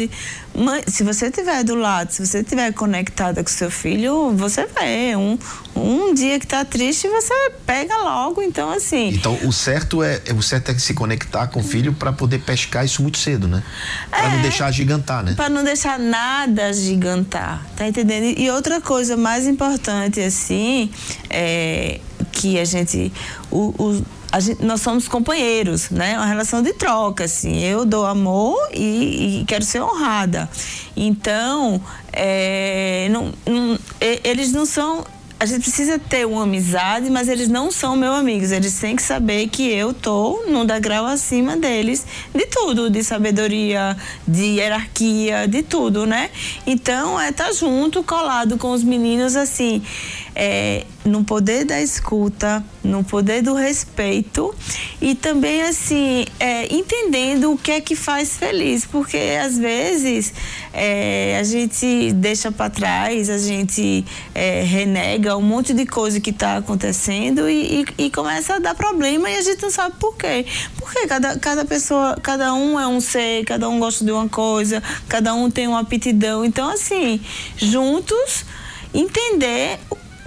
Se 0.87 1.05
você 1.05 1.27
estiver 1.27 1.63
do 1.63 1.75
lado, 1.75 2.11
se 2.11 2.27
você 2.27 2.41
estiver 2.41 2.73
conectada 2.73 3.43
com 3.43 3.49
seu 3.49 3.71
filho, 3.71 4.33
você 4.33 4.67
vê 4.67 5.15
um, 5.17 5.39
um 5.77 6.13
dia 6.13 6.39
que 6.39 6.47
está 6.47 6.65
triste, 6.65 7.09
você 7.09 7.33
pega 7.65 7.97
logo, 7.99 8.43
então 8.43 8.71
assim. 8.71 9.11
Então 9.11 9.39
o 9.45 9.53
certo 9.53 10.03
é, 10.03 10.21
o 10.37 10.43
certo 10.43 10.71
é 10.73 10.79
se 10.79 10.95
conectar 10.95 11.47
com 11.47 11.61
o 11.61 11.63
filho 11.63 11.93
para 11.93 12.13
poder 12.13 12.41
pescar 12.41 12.85
isso 12.85 13.03
muito 13.03 13.19
cedo, 13.19 13.47
né? 13.47 13.63
Para 14.11 14.25
é, 14.25 14.31
não 14.31 14.43
deixar 14.43 14.71
gigantar, 14.73 15.23
né? 15.23 15.35
Para 15.35 15.49
não 15.49 15.63
deixar 15.63 15.99
nada 15.99 16.73
gigantar, 16.73 17.65
tá 17.77 17.87
entendendo? 17.87 18.39
E 18.39 18.51
outra 18.51 18.81
coisa 18.81 19.17
mais 19.17 19.47
importante 19.47 20.21
assim, 20.21 20.91
é 21.31 22.01
que 22.33 22.59
a 22.59 22.65
gente 22.65 23.13
o, 23.51 23.75
o 23.79 24.05
Gente, 24.41 24.63
nós 24.63 24.83
somos 24.83 25.09
companheiros, 25.09 25.89
né? 25.89 26.17
Uma 26.19 26.27
relação 26.27 26.63
de 26.63 26.75
troca, 26.75 27.25
assim. 27.25 27.61
Eu 27.65 27.87
dou 27.87 28.05
amor 28.05 28.57
e, 28.75 29.41
e 29.41 29.45
quero 29.47 29.65
ser 29.65 29.81
honrada. 29.81 30.49
Então, 30.95 31.81
é, 32.13 33.09
não, 33.11 33.33
não, 33.47 33.79
eles 34.23 34.53
não 34.53 34.67
são 34.67 35.03
a 35.41 35.47
gente 35.47 35.63
precisa 35.63 36.01
ter 36.01 36.27
uma 36.27 36.43
amizade, 36.43 37.09
mas 37.11 37.29
eles 37.29 37.49
não 37.49 37.71
são 37.71 37.95
meus 37.95 38.17
amigos. 38.17 38.51
Eles 38.51 38.77
têm 38.77 38.97
que 38.97 39.03
saber 39.03 39.47
que 39.47 39.71
eu 39.71 39.95
tô 39.95 40.45
num 40.49 40.67
degrau 40.67 41.07
acima 41.07 41.57
deles 41.57 42.05
de 42.35 42.45
tudo, 42.47 42.91
de 42.91 43.05
sabedoria, 43.05 43.97
de 44.27 44.57
hierarquia, 44.57 45.47
de 45.47 45.63
tudo, 45.63 46.07
né? 46.07 46.29
Então, 46.67 47.21
é 47.21 47.29
estar 47.29 47.47
tá 47.47 47.53
junto, 47.53 48.03
colado 48.03 48.59
com 48.59 48.73
os 48.73 48.83
meninos, 48.83 49.37
assim, 49.37 49.81
é, 50.41 50.85
no 51.05 51.25
poder 51.25 51.65
da 51.65 51.83
escuta, 51.83 52.65
no 52.85 53.03
poder 53.03 53.43
do 53.43 53.55
respeito 53.55 54.55
e 55.01 55.17
também 55.17 55.63
assim 55.63 56.27
é, 56.39 56.73
entendendo 56.73 57.51
o 57.51 57.59
que 57.59 57.73
é 57.73 57.81
que 57.81 57.97
faz 57.97 58.37
feliz, 58.37 58.87
porque 58.87 59.17
às 59.43 59.59
vezes 59.59 60.33
é, 60.73 61.37
a 61.41 61.43
gente 61.43 62.13
deixa 62.13 62.53
para 62.53 62.71
trás, 62.71 63.29
a 63.29 63.39
gente 63.39 64.05
é, 64.33 64.63
renega 64.63 65.37
um 65.37 65.43
monte 65.43 65.75
de 65.75 65.85
coisa 65.85 66.21
que 66.21 66.31
está 66.31 66.59
acontecendo 66.59 67.51
e, 67.51 67.81
e, 67.81 68.05
e, 68.05 68.11
começa 68.11 68.55
a 68.55 68.59
dar 68.61 68.77
problema 68.77 69.29
e 69.29 69.37
a 69.37 69.43
gente 69.43 69.61
não 69.61 69.71
sabe 69.71 69.97
por 69.99 70.17
quê. 70.17 70.47
Porque 70.77 71.05
cada, 71.09 71.37
cada 71.41 71.65
pessoa, 71.65 72.17
cada 72.23 72.55
um 72.55 72.79
é 72.79 72.87
um 72.87 73.01
ser, 73.01 73.45
cada 73.45 73.69
um 73.69 73.81
gosta 73.81 74.05
de 74.05 74.13
uma 74.13 74.29
coisa, 74.29 74.81
cada 75.09 75.35
um 75.35 75.51
tem 75.51 75.67
uma 75.67 75.81
aptidão. 75.81 76.45
Então, 76.45 76.71
assim, 76.71 77.21
juntos 77.57 78.45
entender 78.95 79.81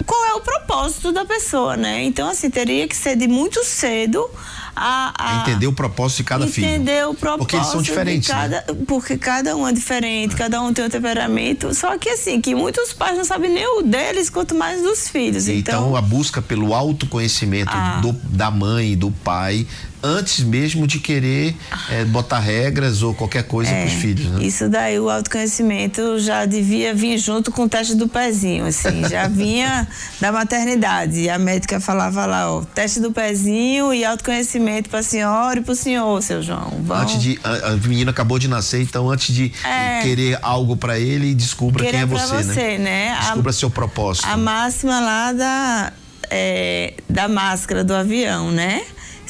qual 0.04 0.24
é 0.26 0.34
o 0.34 0.40
propósito 0.40 1.12
da 1.12 1.24
pessoa, 1.24 1.76
né? 1.76 2.02
Então, 2.02 2.28
assim, 2.28 2.50
teria 2.50 2.86
que 2.88 2.96
ser 2.96 3.16
de 3.16 3.28
muito 3.28 3.64
cedo 3.64 4.28
a, 4.74 5.12
a 5.16 5.42
entender 5.42 5.66
o 5.66 5.72
propósito 5.72 6.18
de 6.18 6.24
cada 6.24 6.44
entender 6.44 6.54
filho. 6.54 6.68
Entender 6.68 7.06
o 7.06 7.14
propósito. 7.14 7.38
Porque 7.38 7.56
eles 7.56 7.68
são 7.68 7.82
diferentes, 7.82 8.28
cada, 8.28 8.56
né? 8.56 8.64
Porque 8.86 9.18
cada 9.18 9.56
um 9.56 9.68
é 9.68 9.72
diferente, 9.72 10.34
é. 10.34 10.38
cada 10.38 10.62
um 10.62 10.72
tem 10.72 10.84
um 10.84 10.88
temperamento. 10.88 11.74
Só 11.74 11.96
que 11.98 12.08
assim, 12.08 12.40
que 12.40 12.54
muitos 12.54 12.92
pais 12.92 13.16
não 13.16 13.24
sabem 13.24 13.52
nem 13.52 13.66
o 13.78 13.82
deles, 13.82 14.30
quanto 14.30 14.54
mais 14.54 14.82
dos 14.82 15.08
filhos. 15.08 15.48
Então, 15.48 15.86
então 15.88 15.96
a 15.96 16.00
busca 16.00 16.40
pelo 16.40 16.74
autoconhecimento 16.74 17.72
ah. 17.72 18.00
do, 18.00 18.12
da 18.12 18.50
mãe 18.50 18.92
e 18.92 18.96
do 18.96 19.10
pai 19.10 19.66
antes 20.02 20.44
mesmo 20.44 20.86
de 20.86 20.98
querer 20.98 21.56
é, 21.90 22.04
botar 22.04 22.38
regras 22.38 23.02
ou 23.02 23.14
qualquer 23.14 23.44
coisa 23.44 23.70
é, 23.70 23.84
para 23.84 23.94
os 23.94 24.00
filhos. 24.00 24.26
Né? 24.26 24.44
Isso 24.44 24.68
daí, 24.68 24.98
o 24.98 25.08
autoconhecimento 25.08 26.18
já 26.18 26.44
devia 26.44 26.94
vir 26.94 27.18
junto 27.18 27.50
com 27.50 27.64
o 27.64 27.68
teste 27.68 27.94
do 27.94 28.08
pezinho, 28.08 28.66
assim, 28.66 29.08
já 29.08 29.26
vinha 29.28 29.86
da 30.20 30.32
maternidade. 30.32 31.20
E 31.20 31.30
a 31.30 31.38
médica 31.38 31.78
falava 31.80 32.26
lá, 32.26 32.52
ó, 32.52 32.62
teste 32.62 33.00
do 33.00 33.12
pezinho 33.12 33.94
e 33.94 34.04
autoconhecimento 34.04 34.90
para 34.90 35.00
a 35.00 35.02
senhora 35.02 35.60
e 35.60 35.62
para 35.62 35.72
o 35.72 35.76
senhor, 35.76 36.22
seu 36.22 36.42
João. 36.42 36.80
Vamos. 36.82 37.02
Antes 37.02 37.22
de, 37.22 37.40
a, 37.44 37.68
a 37.68 37.76
menina 37.76 38.10
acabou 38.10 38.38
de 38.38 38.48
nascer, 38.48 38.82
então 38.82 39.10
antes 39.10 39.34
de 39.34 39.52
é, 39.64 40.02
querer 40.02 40.38
algo 40.42 40.76
para 40.76 40.98
ele, 40.98 41.34
descubra 41.34 41.84
quem 41.84 42.00
é 42.00 42.06
você, 42.06 42.42
você, 42.42 42.78
né? 42.78 43.10
né? 43.10 43.18
Descubra 43.20 43.50
a, 43.50 43.52
seu 43.52 43.70
propósito. 43.70 44.26
A 44.26 44.36
máxima 44.36 45.00
lá 45.00 45.32
da, 45.32 45.92
é, 46.30 46.94
da 47.08 47.28
máscara 47.28 47.84
do 47.84 47.94
avião, 47.94 48.50
né? 48.50 48.82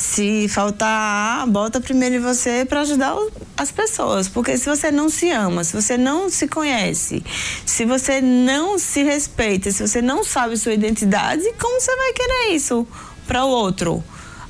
Se 0.02 0.48
faltar 0.48 0.90
ar, 0.90 1.46
bota 1.46 1.80
primeiro 1.80 2.16
em 2.16 2.18
você 2.18 2.66
para 2.68 2.80
ajudar 2.80 3.14
as 3.56 3.70
pessoas. 3.70 4.28
Porque 4.28 4.58
se 4.58 4.68
você 4.68 4.90
não 4.90 5.08
se 5.08 5.30
ama, 5.30 5.62
se 5.62 5.72
você 5.80 5.96
não 5.96 6.28
se 6.28 6.48
conhece, 6.48 7.24
se 7.64 7.84
você 7.84 8.20
não 8.20 8.80
se 8.80 9.04
respeita, 9.04 9.70
se 9.70 9.86
você 9.86 10.02
não 10.02 10.24
sabe 10.24 10.56
sua 10.56 10.74
identidade, 10.74 11.44
como 11.56 11.80
você 11.80 11.94
vai 11.94 12.12
querer 12.14 12.48
isso 12.52 12.84
para 13.28 13.44
o 13.44 13.48
outro? 13.48 14.02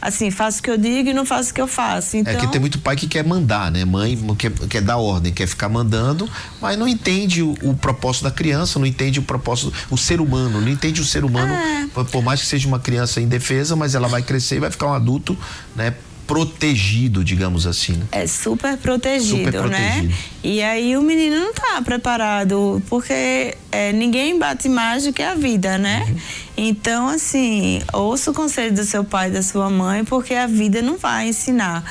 Assim, 0.02 0.32
faço 0.32 0.58
o 0.58 0.62
que 0.64 0.70
eu 0.70 0.76
digo 0.76 1.10
e 1.10 1.14
não 1.14 1.24
faço 1.24 1.52
o 1.52 1.54
que 1.54 1.60
eu 1.60 1.68
faço. 1.68 2.16
Então... 2.16 2.32
É 2.32 2.36
que 2.36 2.48
tem 2.48 2.60
muito 2.60 2.80
pai 2.80 2.96
que 2.96 3.06
quer 3.06 3.24
mandar, 3.24 3.70
né? 3.70 3.84
Mãe 3.84 4.18
quer, 4.36 4.50
quer 4.68 4.82
dar 4.82 4.96
ordem, 4.96 5.32
quer 5.32 5.46
ficar 5.46 5.68
mandando, 5.68 6.28
mas 6.60 6.76
não 6.76 6.88
entende 6.88 7.40
o, 7.40 7.54
o 7.62 7.74
propósito 7.74 8.24
da 8.24 8.30
criança, 8.32 8.80
não 8.80 8.86
entende 8.86 9.20
o 9.20 9.22
propósito, 9.22 9.72
o 9.88 9.96
ser 9.96 10.20
humano, 10.20 10.60
não 10.60 10.68
entende 10.68 11.00
o 11.00 11.04
ser 11.04 11.24
humano, 11.24 11.52
é. 11.52 11.86
por, 11.94 12.04
por 12.06 12.22
mais 12.22 12.40
que 12.40 12.46
seja 12.48 12.66
uma 12.66 12.80
criança 12.80 13.20
indefesa, 13.20 13.76
mas 13.76 13.94
ela 13.94 14.08
vai 14.08 14.22
crescer 14.22 14.56
e 14.56 14.60
vai 14.60 14.70
ficar 14.72 14.88
um 14.88 14.92
adulto, 14.92 15.38
né? 15.76 15.94
Protegido, 16.26 17.24
digamos 17.24 17.66
assim. 17.66 17.92
Né? 17.92 18.06
É 18.12 18.26
super 18.26 18.76
protegido, 18.76 19.38
super 19.38 19.52
né? 19.52 19.60
protegido, 19.60 20.08
né? 20.08 20.14
E 20.44 20.62
aí 20.62 20.96
o 20.96 21.02
menino 21.02 21.36
não 21.36 21.52
tá 21.52 21.80
preparado, 21.82 22.82
porque 22.88 23.54
é, 23.70 23.92
ninguém 23.92 24.38
bate 24.38 24.68
mais 24.68 25.04
do 25.04 25.12
que 25.12 25.22
a 25.22 25.34
vida, 25.34 25.78
né? 25.78 26.06
Uhum. 26.08 26.16
Então, 26.56 27.08
assim, 27.08 27.80
ouça 27.92 28.30
o 28.30 28.34
conselho 28.34 28.74
do 28.74 28.84
seu 28.84 29.04
pai 29.04 29.28
e 29.28 29.32
da 29.32 29.42
sua 29.42 29.70
mãe, 29.70 30.04
porque 30.04 30.34
a 30.34 30.46
vida 30.46 30.82
não 30.82 30.96
vai 30.96 31.28
ensinar. 31.28 31.84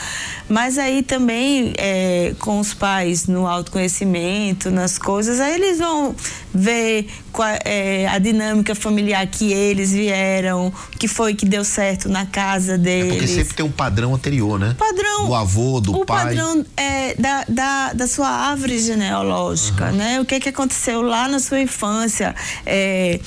Mas 0.47 0.77
aí 0.77 1.01
também, 1.01 1.73
é, 1.77 2.35
com 2.39 2.59
os 2.59 2.73
pais 2.73 3.27
no 3.27 3.47
autoconhecimento, 3.47 4.69
nas 4.69 4.97
coisas, 4.97 5.39
aí 5.39 5.55
eles 5.55 5.79
vão 5.79 6.15
ver 6.53 7.07
qual, 7.41 7.57
é, 7.65 8.07
a 8.07 8.19
dinâmica 8.19 8.75
familiar 8.75 9.25
que 9.25 9.51
eles 9.51 9.91
vieram, 9.91 10.67
o 10.67 10.97
que 10.97 11.07
foi 11.07 11.33
que 11.33 11.43
deu 11.43 11.63
certo 11.63 12.07
na 12.07 12.25
casa 12.27 12.77
deles. 12.77 13.13
É 13.13 13.15
porque 13.15 13.27
sempre 13.27 13.55
tem 13.55 13.65
um 13.65 13.71
padrão 13.71 14.13
anterior, 14.13 14.59
né? 14.59 14.75
Padrão. 14.77 15.25
Do 15.25 15.33
avô, 15.33 15.81
do 15.81 15.95
o 15.95 16.05
pai. 16.05 16.23
O 16.23 16.27
padrão 16.27 16.65
é, 16.77 17.15
da, 17.15 17.45
da, 17.49 17.93
da 17.93 18.07
sua 18.07 18.29
árvore 18.29 18.77
genealógica, 18.77 19.87
uhum. 19.87 19.95
né? 19.95 20.21
O 20.21 20.25
que, 20.25 20.39
que 20.39 20.49
aconteceu 20.49 21.01
lá 21.01 21.27
na 21.27 21.39
sua 21.39 21.59
infância. 21.59 22.35
É, 22.63 23.19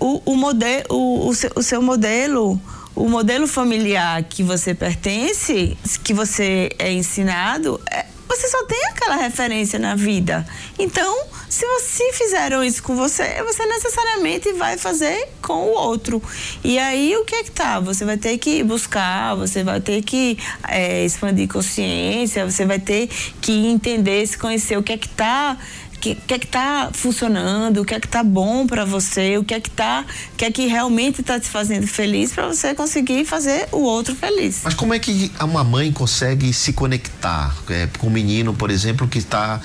o, 0.00 0.32
o, 0.32 0.36
modelo, 0.36 0.84
o, 0.90 1.28
o, 1.28 1.34
seu, 1.34 1.50
o 1.54 1.62
seu 1.62 1.80
modelo 1.80 2.60
o 2.96 3.08
modelo 3.08 3.46
familiar 3.46 4.24
que 4.24 4.42
você 4.42 4.74
pertence, 4.74 5.78
que 6.02 6.12
você 6.12 6.70
é 6.80 6.92
ensinado, 6.92 7.80
é, 7.88 8.04
você 8.28 8.46
só 8.48 8.64
tem 8.66 8.84
aquela 8.86 9.16
referência 9.16 9.78
na 9.78 9.94
vida. 9.94 10.46
Então, 10.78 11.26
se 11.48 11.66
você 11.66 12.12
fizeram 12.12 12.62
isso 12.62 12.82
com 12.82 12.94
você, 12.94 13.42
você 13.42 13.64
necessariamente 13.64 14.52
vai 14.52 14.76
fazer 14.76 15.28
com 15.40 15.54
o 15.54 15.70
outro. 15.70 16.22
E 16.62 16.78
aí 16.78 17.16
o 17.16 17.24
que 17.24 17.34
é 17.34 17.42
que 17.42 17.50
tá? 17.50 17.80
Você 17.80 18.04
vai 18.04 18.18
ter 18.18 18.36
que 18.38 18.62
buscar, 18.62 19.34
você 19.34 19.64
vai 19.64 19.80
ter 19.80 20.02
que 20.02 20.38
é, 20.68 21.04
expandir 21.04 21.48
consciência, 21.48 22.44
você 22.44 22.66
vai 22.66 22.78
ter 22.78 23.08
que 23.40 23.66
entender, 23.66 24.26
se 24.26 24.36
conhecer 24.36 24.76
o 24.76 24.82
que 24.82 24.92
é 24.92 24.98
que 24.98 25.08
tá 25.08 25.56
que, 26.00 26.14
que 26.14 26.34
é 26.34 26.38
que 26.38 26.46
está 26.46 26.90
funcionando, 26.92 27.82
o 27.82 27.84
que 27.84 27.94
é 27.94 28.00
que 28.00 28.06
está 28.06 28.22
bom 28.22 28.66
para 28.66 28.84
você, 28.84 29.36
o 29.38 29.44
que 29.44 29.54
é 29.54 29.60
que 29.60 29.70
tá, 29.70 30.04
que 30.36 30.44
é 30.44 30.50
que 30.50 30.66
realmente 30.66 31.20
está 31.20 31.38
te 31.38 31.48
fazendo 31.48 31.86
feliz 31.86 32.32
para 32.32 32.46
você 32.46 32.74
conseguir 32.74 33.24
fazer 33.24 33.68
o 33.72 33.78
outro 33.78 34.14
feliz. 34.14 34.60
Mas 34.64 34.74
como 34.74 34.94
é 34.94 34.98
que 34.98 35.30
uma 35.40 35.64
mãe 35.64 35.92
consegue 35.92 36.52
se 36.52 36.72
conectar 36.72 37.56
é, 37.70 37.88
com 37.98 38.06
um 38.06 38.10
menino, 38.10 38.54
por 38.54 38.70
exemplo, 38.70 39.06
que 39.08 39.18
está 39.18 39.60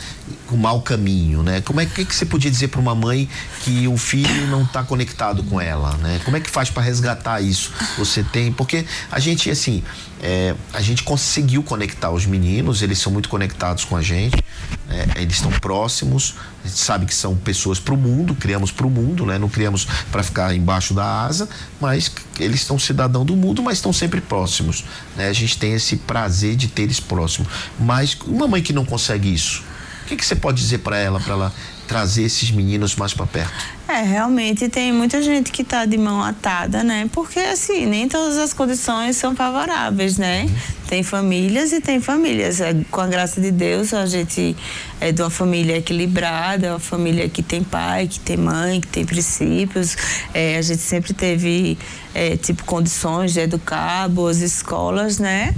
com 0.48 0.58
mau 0.58 0.82
caminho, 0.82 1.44
né? 1.44 1.62
Como 1.62 1.80
é 1.80 1.86
que, 1.86 2.06
que 2.06 2.16
você 2.16 2.26
podia 2.26 2.50
dizer 2.50 2.68
para 2.68 2.80
uma 2.80 2.96
mãe 2.96 3.30
que 3.64 3.88
o 3.88 3.98
filho 3.98 4.48
não 4.48 4.64
está 4.64 4.84
conectado 4.84 5.44
com 5.44 5.60
ela, 5.60 5.96
né? 5.98 6.20
Como 6.26 6.38
é 6.38 6.40
que 6.40 6.50
faz 6.50 6.70
para 6.70 6.84
resgatar 6.84 7.42
isso? 7.42 7.72
Você 7.98 8.24
tem, 8.24 8.52
porque 8.52 8.86
a 9.12 9.20
gente 9.20 9.50
assim, 9.50 9.84
é, 10.26 10.56
a 10.72 10.82
gente 10.82 11.04
conseguiu 11.04 11.62
conectar 11.62 12.10
os 12.10 12.26
meninos, 12.26 12.82
eles 12.82 12.98
são 12.98 13.12
muito 13.12 13.28
conectados 13.28 13.84
com 13.84 13.98
a 13.98 14.02
gente. 14.02 14.42
É, 14.90 15.22
eles 15.22 15.36
estão 15.36 15.52
próximos, 15.52 16.36
a 16.64 16.68
gente 16.68 16.80
sabe 16.80 17.06
que 17.06 17.14
são 17.14 17.36
pessoas 17.36 17.78
para 17.78 17.94
o 17.94 17.98
mundo, 17.98 18.34
criamos 18.34 18.72
para 18.72 18.88
o 18.88 18.90
mundo, 18.90 19.26
né? 19.26 19.38
não 19.38 19.50
criamos 19.50 19.86
para 20.10 20.24
ficar 20.24 20.56
embaixo 20.56 20.94
da 20.94 21.26
asa, 21.26 21.50
mas 21.82 22.10
eles 22.40 22.62
estão 22.62 22.80
cidadão 22.80 23.26
do 23.26 23.36
mundo, 23.36 23.62
mas 23.62 23.80
estão 23.80 23.92
sempre 23.92 24.22
próximos. 24.22 24.86
Né? 25.18 25.28
A 25.28 25.34
gente 25.34 25.58
tem 25.58 25.74
esse 25.74 25.98
prazer 25.98 26.56
de 26.56 26.70
ter 26.70 26.84
eles 26.84 27.02
próximos. 27.02 27.52
Mas 27.78 28.18
uma 28.26 28.48
mãe 28.48 28.62
que 28.62 28.72
não 28.72 28.86
consegue 28.86 29.34
isso, 29.34 29.62
o 30.04 30.06
que, 30.06 30.16
que 30.16 30.26
você 30.26 30.36
pode 30.36 30.62
dizer 30.62 30.80
para 30.80 30.98
ela, 30.98 31.20
para 31.20 31.34
ela 31.34 31.54
trazer 31.88 32.24
esses 32.24 32.52
meninos 32.52 32.96
mais 32.96 33.14
para 33.14 33.26
perto? 33.26 33.54
É, 33.88 34.02
realmente 34.02 34.70
tem 34.70 34.92
muita 34.92 35.22
gente 35.22 35.52
que 35.52 35.62
está 35.62 35.86
de 35.86 35.98
mão 35.98 36.24
atada, 36.24 36.84
né? 36.84 37.10
Porque 37.12 37.40
assim, 37.40 37.86
nem 37.86 38.08
todas 38.08 38.38
as 38.38 38.54
condições 38.54 39.18
são 39.18 39.36
favoráveis, 39.36 40.18
né? 40.18 40.50
Tem 40.88 41.04
famílias 41.04 41.74
e 41.74 41.82
tem 41.82 42.00
famílias. 42.00 42.62
É, 42.62 42.74
com 42.90 43.02
a 43.02 43.08
graça 43.08 43.42
de 43.42 43.52
Deus, 43.52 43.94
a 43.94 44.06
gente 44.06 44.56
é 45.02 45.12
de 45.12 45.22
uma 45.22 45.30
família 45.30 45.78
equilibrada, 45.78 46.72
uma 46.72 46.80
família 46.80 47.28
que 47.28 47.44
tem 47.44 47.64
pai, 47.64 48.08
que 48.08 48.20
tem 48.20 48.38
mãe, 48.38 48.80
que 48.80 48.88
tem 48.88 49.06
princípios. 49.06 49.98
É, 50.34 50.58
a 50.58 50.62
gente 50.62 50.82
sempre 50.82 51.14
teve, 51.14 51.78
é, 52.16 52.38
tipo, 52.38 52.64
condições 52.64 53.34
de 53.34 53.42
educar, 53.42 54.08
boas 54.08 54.40
escolas, 54.40 55.20
né? 55.20 55.54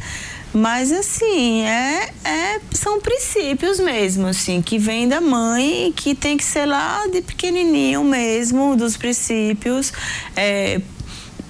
Mas 0.55 0.89
assim, 0.89 1.63
é, 1.63 2.13
é, 2.23 2.61
são 2.71 3.01
princípios 3.01 3.77
mesmo, 3.77 4.27
assim, 4.27 4.61
que 4.61 4.79
vem 4.79 5.05
da 5.05 5.19
mãe 5.19 5.89
e 5.89 5.91
que 5.91 6.15
tem 6.15 6.37
que 6.37 6.45
ser 6.45 6.65
lá 6.65 7.05
de 7.07 7.21
pequenininho 7.21 8.05
mesmo, 8.05 8.73
dos 8.77 8.95
princípios. 8.95 9.91
É, 10.33 10.79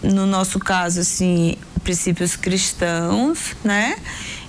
no 0.02 0.26
nosso 0.26 0.60
caso, 0.60 1.02
assim, 1.02 1.56
princípios 1.84 2.36
cristãos, 2.36 3.56
né? 3.64 3.96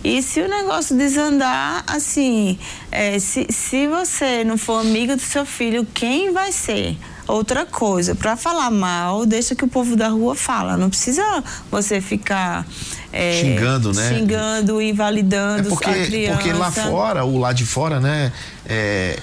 E 0.03 0.23
se 0.23 0.41
o 0.41 0.49
negócio 0.49 0.97
desandar, 0.97 1.85
assim, 1.87 2.59
é, 2.91 3.19
se, 3.19 3.47
se 3.51 3.87
você 3.87 4.43
não 4.43 4.57
for 4.57 4.81
amiga 4.81 5.17
do 5.17 5.23
seu 5.23 5.45
filho, 5.45 5.87
quem 5.93 6.33
vai 6.33 6.51
ser? 6.51 6.97
Outra 7.27 7.67
coisa, 7.67 8.15
para 8.15 8.37
falar 8.37 8.71
mal, 8.71 9.27
deixa 9.27 9.55
que 9.55 9.65
o 9.65 9.69
povo 9.69 9.97
da 9.97 10.09
rua 10.09 10.37
fala. 10.37 10.77
Não 10.77 10.89
precisa 10.89 11.23
você 11.71 12.01
ficar 12.01 12.65
é, 13.13 13.41
xingando, 13.41 13.93
né? 13.93 14.09
Xingando, 14.09 14.81
invalidando 14.81 15.67
é 15.67 15.71
porque, 15.71 15.91
a 15.91 16.07
criança. 16.07 16.37
Porque 16.37 16.53
lá 16.53 16.71
fora, 16.71 17.25
o 17.25 17.39
lá 17.39 17.53
de 17.53 17.67
fora, 17.67 17.99
né? 17.99 18.33
É, 18.65 19.19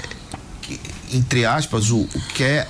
entre 1.13 1.45
aspas, 1.45 1.91
o, 1.91 2.01
o 2.01 2.21
que 2.33 2.43
é 2.43 2.67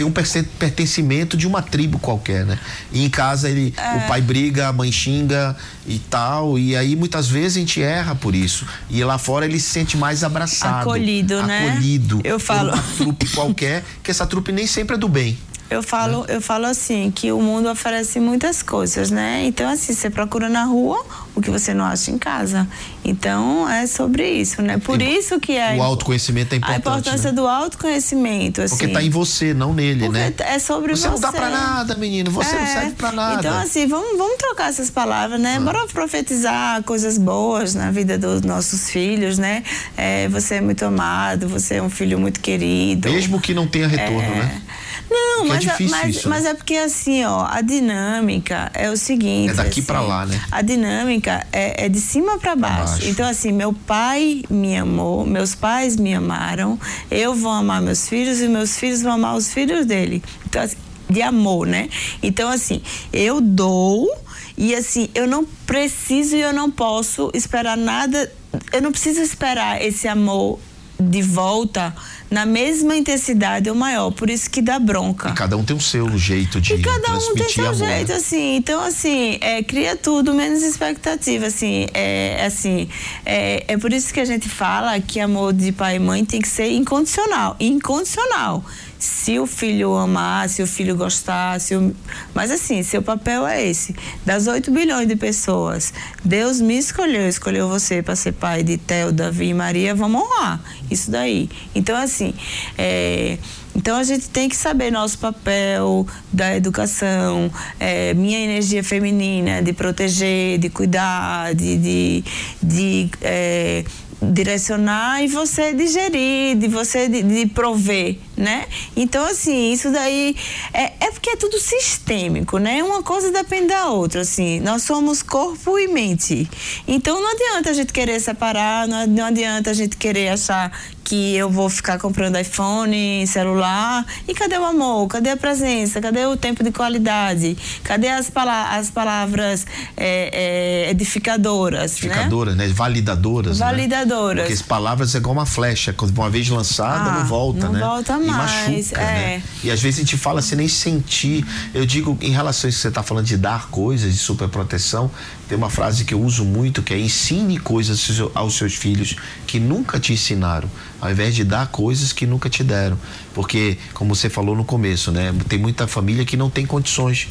tem 0.00 0.06
um 0.06 0.12
pertencimento 0.58 1.36
de 1.36 1.46
uma 1.46 1.60
tribo 1.60 1.98
qualquer, 1.98 2.46
né? 2.46 2.58
E 2.90 3.04
em 3.04 3.10
casa 3.10 3.50
ele, 3.50 3.74
é. 3.76 3.98
o 3.98 4.08
pai 4.08 4.22
briga, 4.22 4.68
a 4.68 4.72
mãe 4.72 4.90
xinga 4.90 5.54
e 5.86 5.98
tal, 5.98 6.58
e 6.58 6.74
aí 6.74 6.96
muitas 6.96 7.28
vezes 7.28 7.58
a 7.58 7.60
gente 7.60 7.82
erra 7.82 8.14
por 8.14 8.34
isso. 8.34 8.66
E 8.88 9.04
lá 9.04 9.18
fora 9.18 9.44
ele 9.44 9.60
se 9.60 9.68
sente 9.68 9.98
mais 9.98 10.24
abraçado, 10.24 10.88
acolhido, 10.88 11.42
né? 11.42 11.68
Acolhido. 11.68 12.22
Eu 12.24 12.40
falo. 12.40 12.70
Por 12.70 12.78
uma 12.78 12.96
trupe 12.96 13.28
qualquer, 13.28 13.84
que 14.02 14.10
essa 14.10 14.26
trupe 14.26 14.52
nem 14.52 14.66
sempre 14.66 14.96
é 14.96 14.98
do 14.98 15.08
bem. 15.08 15.36
Eu 15.70 15.84
falo, 15.84 16.24
eu 16.26 16.40
falo 16.40 16.66
assim, 16.66 17.12
que 17.12 17.30
o 17.30 17.40
mundo 17.40 17.70
oferece 17.70 18.18
muitas 18.18 18.60
coisas, 18.60 19.08
né? 19.08 19.44
Então, 19.44 19.70
assim, 19.70 19.94
você 19.94 20.10
procura 20.10 20.48
na 20.48 20.64
rua 20.64 21.00
o 21.32 21.40
que 21.40 21.48
você 21.48 21.72
não 21.72 21.84
acha 21.84 22.10
em 22.10 22.18
casa. 22.18 22.66
Então, 23.04 23.70
é 23.70 23.86
sobre 23.86 24.28
isso, 24.28 24.60
né? 24.62 24.78
Por 24.78 25.00
isso 25.00 25.38
que 25.38 25.52
é... 25.52 25.76
O 25.76 25.82
autoconhecimento 25.82 26.54
é 26.54 26.58
importante, 26.58 26.76
A 26.76 26.80
importância 26.80 27.30
né? 27.30 27.36
do 27.36 27.46
autoconhecimento, 27.46 28.62
assim. 28.62 28.76
Porque 28.76 28.92
tá 28.92 29.00
em 29.00 29.10
você, 29.10 29.54
não 29.54 29.72
nele, 29.72 30.06
Porque 30.06 30.18
né? 30.18 30.34
É 30.40 30.58
sobre 30.58 30.96
você. 30.96 31.02
Você 31.02 31.08
não 31.08 31.20
dá 31.20 31.30
pra 31.30 31.48
nada, 31.48 31.94
menino. 31.94 32.32
Você 32.32 32.56
é. 32.56 32.58
não 32.58 32.66
serve 32.66 32.90
pra 32.96 33.12
nada. 33.12 33.38
Então, 33.38 33.56
assim, 33.56 33.86
vamos, 33.86 34.18
vamos 34.18 34.38
trocar 34.38 34.70
essas 34.70 34.90
palavras, 34.90 35.40
né? 35.40 35.56
Ah. 35.56 35.60
Bora 35.60 35.86
profetizar 35.86 36.82
coisas 36.82 37.16
boas 37.16 37.76
na 37.76 37.92
vida 37.92 38.18
dos 38.18 38.42
nossos 38.42 38.90
filhos, 38.90 39.38
né? 39.38 39.62
É, 39.96 40.28
você 40.28 40.56
é 40.56 40.60
muito 40.60 40.84
amado, 40.84 41.48
você 41.48 41.76
é 41.76 41.82
um 41.82 41.90
filho 41.90 42.18
muito 42.18 42.40
querido. 42.40 43.08
Mesmo 43.08 43.40
que 43.40 43.54
não 43.54 43.68
tenha 43.68 43.86
retorno, 43.86 44.20
é... 44.20 44.34
né? 44.34 44.62
Não, 45.10 45.44
mas, 45.44 45.66
é 45.66 45.76
mas, 45.88 46.16
isso, 46.16 46.28
mas 46.28 46.44
né? 46.44 46.50
é 46.50 46.54
porque 46.54 46.76
assim, 46.76 47.24
ó, 47.24 47.44
a 47.44 47.60
dinâmica 47.60 48.70
é 48.72 48.88
o 48.90 48.96
seguinte. 48.96 49.50
É 49.50 49.54
daqui 49.54 49.80
assim, 49.80 49.82
para 49.82 50.00
lá, 50.00 50.24
né? 50.24 50.40
A 50.52 50.62
dinâmica 50.62 51.44
é, 51.52 51.86
é 51.86 51.88
de 51.88 52.00
cima 52.00 52.38
para 52.38 52.54
baixo. 52.54 52.92
baixo. 52.92 53.08
Então, 53.08 53.28
assim, 53.28 53.50
meu 53.50 53.72
pai 53.72 54.44
me 54.48 54.76
amou, 54.76 55.26
meus 55.26 55.54
pais 55.54 55.96
me 55.96 56.14
amaram, 56.14 56.78
eu 57.10 57.34
vou 57.34 57.50
amar 57.50 57.82
meus 57.82 58.08
filhos 58.08 58.40
e 58.40 58.46
meus 58.46 58.76
filhos 58.78 59.02
vão 59.02 59.14
amar 59.14 59.36
os 59.36 59.52
filhos 59.52 59.84
dele. 59.84 60.22
Então, 60.46 60.62
assim, 60.62 60.76
de 61.08 61.22
amor, 61.22 61.66
né? 61.66 61.88
Então, 62.22 62.48
assim, 62.48 62.80
eu 63.12 63.40
dou 63.40 64.08
e 64.56 64.74
assim, 64.74 65.08
eu 65.14 65.26
não 65.26 65.44
preciso 65.66 66.36
e 66.36 66.40
eu 66.40 66.52
não 66.52 66.70
posso 66.70 67.30
esperar 67.34 67.76
nada, 67.76 68.30
eu 68.72 68.80
não 68.80 68.92
preciso 68.92 69.20
esperar 69.20 69.82
esse 69.82 70.06
amor 70.06 70.60
de 71.00 71.22
volta 71.22 71.94
na 72.30 72.46
mesma 72.46 72.96
intensidade 72.96 73.68
ou 73.68 73.74
maior, 73.74 74.10
por 74.12 74.30
isso 74.30 74.48
que 74.48 74.62
dá 74.62 74.78
bronca. 74.78 75.30
E 75.30 75.32
cada 75.32 75.56
um 75.56 75.64
tem 75.64 75.76
o 75.76 75.80
seu 75.80 76.16
jeito 76.16 76.60
de 76.60 76.74
E 76.74 76.82
cada 76.82 77.16
um 77.16 77.34
tem 77.34 77.48
seu 77.48 77.64
amor, 77.64 77.74
jeito, 77.74 78.12
assim. 78.12 78.56
Então, 78.56 78.82
assim, 78.82 79.38
é, 79.40 79.62
cria 79.62 79.96
tudo 79.96 80.32
menos 80.32 80.62
expectativa, 80.62 81.46
assim. 81.46 81.86
É, 81.92 82.44
assim, 82.46 82.88
é, 83.26 83.64
é 83.66 83.76
por 83.76 83.92
isso 83.92 84.14
que 84.14 84.20
a 84.20 84.24
gente 84.24 84.48
fala 84.48 85.00
que 85.00 85.18
amor 85.18 85.52
de 85.52 85.72
pai 85.72 85.96
e 85.96 85.98
mãe 85.98 86.24
tem 86.24 86.40
que 86.40 86.48
ser 86.48 86.70
incondicional. 86.70 87.56
Incondicional 87.58 88.64
se 89.00 89.38
o 89.38 89.46
filho 89.46 89.96
amar, 89.96 90.48
se 90.50 90.62
o 90.62 90.66
filho 90.66 90.94
gostar, 90.94 91.58
se 91.58 91.74
o... 91.74 91.96
mas 92.34 92.50
assim, 92.50 92.82
seu 92.82 93.00
papel 93.00 93.46
é 93.46 93.66
esse. 93.66 93.96
Das 94.26 94.46
8 94.46 94.70
bilhões 94.70 95.08
de 95.08 95.16
pessoas, 95.16 95.92
Deus 96.22 96.60
me 96.60 96.76
escolheu, 96.76 97.26
escolheu 97.26 97.66
você 97.66 98.02
para 98.02 98.14
ser 98.14 98.32
pai 98.32 98.62
de 98.62 98.76
Theo, 98.76 99.10
Davi 99.10 99.48
e 99.48 99.54
Maria, 99.54 99.94
vamos 99.94 100.20
honrar 100.22 100.60
isso 100.90 101.10
daí. 101.10 101.48
Então, 101.74 101.96
assim, 101.96 102.34
é... 102.76 103.38
Então 103.74 103.96
a 103.96 104.02
gente 104.02 104.28
tem 104.28 104.48
que 104.48 104.56
saber 104.56 104.90
nosso 104.90 105.16
papel 105.18 106.04
da 106.32 106.56
educação, 106.56 107.50
é, 107.78 108.12
minha 108.14 108.38
energia 108.38 108.82
feminina 108.82 109.62
de 109.62 109.72
proteger, 109.72 110.58
de 110.58 110.68
cuidar, 110.68 111.54
de, 111.54 111.78
de, 111.78 112.24
de 112.60 113.10
é, 113.22 113.84
direcionar 114.22 115.22
e 115.22 115.28
você 115.28 115.72
digerir, 115.72 116.56
de 116.56 116.68
você 116.68 117.08
de, 117.08 117.22
de, 117.22 117.46
prover, 117.46 118.18
né? 118.36 118.66
Então, 118.94 119.24
assim, 119.24 119.72
isso 119.72 119.90
daí 119.90 120.36
é, 120.72 120.92
é 121.00 121.10
porque 121.10 121.30
é 121.30 121.36
tudo 121.36 121.58
sistêmico, 121.58 122.58
né? 122.58 122.82
Uma 122.82 123.02
coisa 123.02 123.30
depende 123.30 123.68
da 123.68 123.86
outra, 123.86 124.20
assim. 124.20 124.60
Nós 124.60 124.82
somos 124.82 125.22
corpo 125.22 125.78
e 125.78 125.88
mente. 125.88 126.48
Então, 126.86 127.20
não 127.20 127.30
adianta 127.30 127.70
a 127.70 127.72
gente 127.72 127.92
querer 127.92 128.20
separar, 128.20 128.86
não, 128.86 129.24
adianta 129.24 129.70
a 129.70 129.74
gente 129.74 129.96
querer 129.96 130.28
achar 130.28 130.70
que 131.02 131.34
eu 131.34 131.50
vou 131.50 131.68
ficar 131.68 131.98
comprando 131.98 132.38
iPhone, 132.38 133.26
celular. 133.26 134.06
E 134.28 134.34
cadê 134.34 134.56
o 134.58 134.64
amor? 134.64 135.08
Cadê 135.08 135.30
a 135.30 135.36
presença? 135.36 136.00
Cadê 136.00 136.24
o 136.26 136.36
tempo 136.36 136.62
de 136.62 136.70
qualidade? 136.70 137.56
Cadê 137.82 138.08
as, 138.08 138.30
pala 138.30 138.76
as 138.76 138.90
palavras 138.90 139.66
é, 139.96 140.86
é, 140.86 140.90
edificadoras? 140.90 141.92
Edificadoras, 141.92 142.54
né? 142.54 142.66
né? 142.68 142.72
Validadoras. 142.72 143.58
Validadoras. 143.58 144.08
Né? 144.08 144.09
Porque 144.42 144.52
as 144.52 144.62
palavras 144.62 145.14
é 145.14 145.18
igual 145.18 145.32
uma 145.32 145.46
flecha. 145.46 145.92
Quando 145.92 146.16
uma 146.16 146.28
vez 146.28 146.48
lançada, 146.48 147.10
ah, 147.10 147.18
não 147.20 147.26
volta, 147.26 147.66
não 147.66 147.72
né? 147.72 147.80
Não 147.80 147.88
volta 147.88 148.18
mais. 148.18 148.66
E 148.66 148.72
machuca, 148.72 149.00
é. 149.00 149.14
né? 149.14 149.42
E 149.62 149.70
às 149.70 149.80
vezes 149.80 150.00
a 150.00 150.02
gente 150.02 150.16
fala 150.16 150.42
sem 150.42 150.58
nem 150.58 150.68
sentir. 150.68 151.44
Eu 151.72 151.86
digo, 151.86 152.18
em 152.20 152.30
relação 152.30 152.66
a 152.66 152.70
isso 152.70 152.78
que 152.78 152.82
você 152.82 152.88
está 152.88 153.02
falando 153.02 153.26
de 153.26 153.36
dar 153.36 153.68
coisas, 153.68 154.12
de 154.12 154.18
superproteção, 154.18 155.10
tem 155.48 155.56
uma 155.56 155.70
frase 155.70 156.04
que 156.04 156.14
eu 156.14 156.20
uso 156.20 156.44
muito 156.44 156.82
que 156.82 156.94
é 156.94 156.98
ensine 156.98 157.58
coisas 157.58 158.20
aos 158.34 158.54
seus 158.54 158.74
filhos 158.74 159.16
que 159.46 159.58
nunca 159.58 159.98
te 159.98 160.12
ensinaram, 160.12 160.70
ao 161.00 161.10
invés 161.10 161.34
de 161.34 161.42
dar 161.42 161.66
coisas 161.68 162.12
que 162.12 162.26
nunca 162.26 162.48
te 162.48 162.62
deram. 162.62 162.96
Porque, 163.34 163.78
como 163.94 164.14
você 164.14 164.30
falou 164.30 164.54
no 164.54 164.64
começo, 164.64 165.10
né? 165.10 165.34
Tem 165.48 165.58
muita 165.58 165.86
família 165.86 166.24
que 166.24 166.36
não 166.36 166.50
tem 166.50 166.66
condições. 166.66 167.28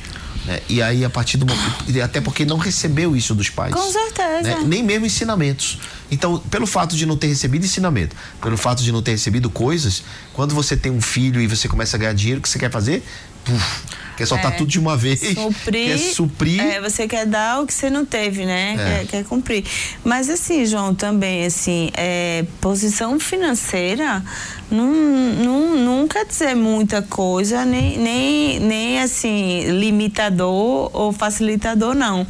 Né? 0.49 0.61
E 0.67 0.81
aí, 0.81 1.05
a 1.05 1.09
partir 1.11 1.37
do 1.37 1.45
momento. 1.45 2.03
Até 2.03 2.19
porque 2.19 2.43
não 2.43 2.57
recebeu 2.57 3.15
isso 3.15 3.35
dos 3.35 3.51
pais. 3.51 3.71
Com 3.71 3.91
certeza. 3.91 4.41
Né? 4.41 4.63
Nem 4.65 4.81
mesmo 4.81 5.05
ensinamentos. 5.05 5.77
Então, 6.09 6.39
pelo 6.39 6.65
fato 6.65 6.95
de 6.95 7.05
não 7.05 7.15
ter 7.15 7.27
recebido 7.27 7.63
ensinamento, 7.63 8.15
pelo 8.41 8.57
fato 8.57 8.81
de 8.81 8.91
não 8.91 9.03
ter 9.03 9.11
recebido 9.11 9.47
coisas, 9.51 10.03
quando 10.33 10.55
você 10.55 10.75
tem 10.75 10.91
um 10.91 11.01
filho 11.01 11.39
e 11.39 11.45
você 11.45 11.67
começa 11.67 11.95
a 11.95 11.99
ganhar 11.99 12.13
dinheiro, 12.13 12.39
o 12.39 12.41
que 12.41 12.49
você 12.49 12.57
quer 12.57 12.71
fazer? 12.71 13.03
Puf, 13.45 13.83
quer 14.19 14.25
soltar 14.25 14.51
é, 14.51 14.55
tudo 14.55 14.69
de 14.69 14.77
uma 14.77 14.97
vez. 14.97 15.21
Suprir, 15.21 15.87
quer 15.87 15.97
suprir. 15.97 16.61
É, 16.61 16.81
você 16.81 17.07
quer 17.07 17.25
dar 17.25 17.61
o 17.61 17.65
que 17.65 17.73
você 17.73 17.89
não 17.89 18.05
teve, 18.05 18.45
né? 18.45 18.73
É. 18.73 18.75
Quer, 18.77 19.07
quer, 19.07 19.23
cumprir. 19.23 19.63
Mas 20.03 20.29
assim, 20.29 20.65
João, 20.65 20.93
também, 20.93 21.45
assim, 21.45 21.89
é, 21.93 22.45
posição 22.59 23.17
financeira 23.17 24.21
não, 24.69 24.91
não, 24.91 25.75
não 25.77 26.07
quer 26.07 26.25
dizer 26.25 26.53
muita 26.53 27.01
coisa, 27.01 27.63
nem, 27.63 27.97
nem, 27.97 28.59
nem 28.59 28.99
assim, 28.99 29.61
limitador 29.79 30.91
ou 30.93 31.13
facilitador, 31.13 31.95
não. 31.95 32.27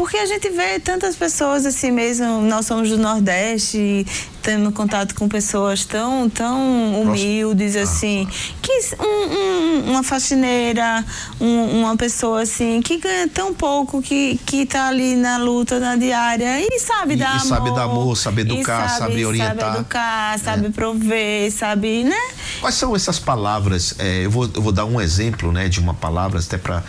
Porque 0.00 0.16
a 0.16 0.24
gente 0.24 0.48
vê 0.48 0.80
tantas 0.80 1.14
pessoas 1.14 1.66
assim 1.66 1.90
mesmo, 1.90 2.40
nós 2.40 2.64
somos 2.64 2.88
do 2.88 2.96
Nordeste, 2.96 4.06
tendo 4.42 4.72
contato 4.72 5.14
com 5.14 5.28
pessoas 5.28 5.84
tão, 5.84 6.26
tão 6.30 7.02
humildes, 7.02 7.76
assim, 7.76 8.26
que 8.62 8.80
um, 8.98 9.04
um, 9.04 9.90
uma 9.90 10.02
faxineira, 10.02 11.04
um, 11.38 11.82
uma 11.82 11.98
pessoa 11.98 12.40
assim, 12.40 12.80
que 12.80 12.96
ganha 12.96 13.28
tão 13.28 13.52
pouco, 13.52 14.00
que, 14.00 14.40
que 14.46 14.64
tá 14.64 14.88
ali 14.88 15.16
na 15.16 15.36
luta, 15.36 15.78
na 15.78 15.96
diária, 15.96 16.60
e 16.60 16.80
sabe 16.80 17.12
E- 17.12 17.16
dar 17.18 17.36
e 17.36 17.40
amor. 17.40 17.44
sabe 17.46 17.74
dar 17.74 17.82
amor, 17.82 18.16
sabe 18.16 18.40
educar, 18.40 18.88
sabe 18.88 19.26
orientar. 19.26 19.54
É. 19.54 19.60
Sabe 19.60 19.76
educar, 19.76 20.38
sabe 20.38 20.70
prover, 20.70 21.52
sabe, 21.52 22.04
né? 22.04 22.16
Quais 22.60 22.74
são 22.74 22.96
essas 22.96 23.18
palavras? 23.18 23.94
É, 23.98 24.24
eu, 24.24 24.30
vou, 24.30 24.48
eu 24.54 24.62
vou 24.62 24.72
dar 24.72 24.86
um 24.86 24.98
exemplo 24.98 25.52
né, 25.52 25.68
de 25.68 25.78
uma 25.78 25.92
palavra, 25.92 26.40
até 26.40 26.56
para 26.56 26.82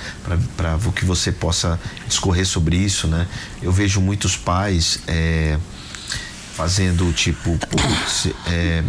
que 0.96 1.04
você 1.04 1.30
possa 1.30 1.78
discorrer 2.08 2.46
sobre 2.46 2.78
isso. 2.78 3.01
Né? 3.08 3.28
Eu 3.62 3.72
vejo 3.72 4.00
muitos 4.02 4.36
pais 4.36 5.00
é, 5.08 5.58
fazendo 6.56 7.12
tipo, 7.14 7.58
putz, 7.58 8.30
é, 8.48 8.84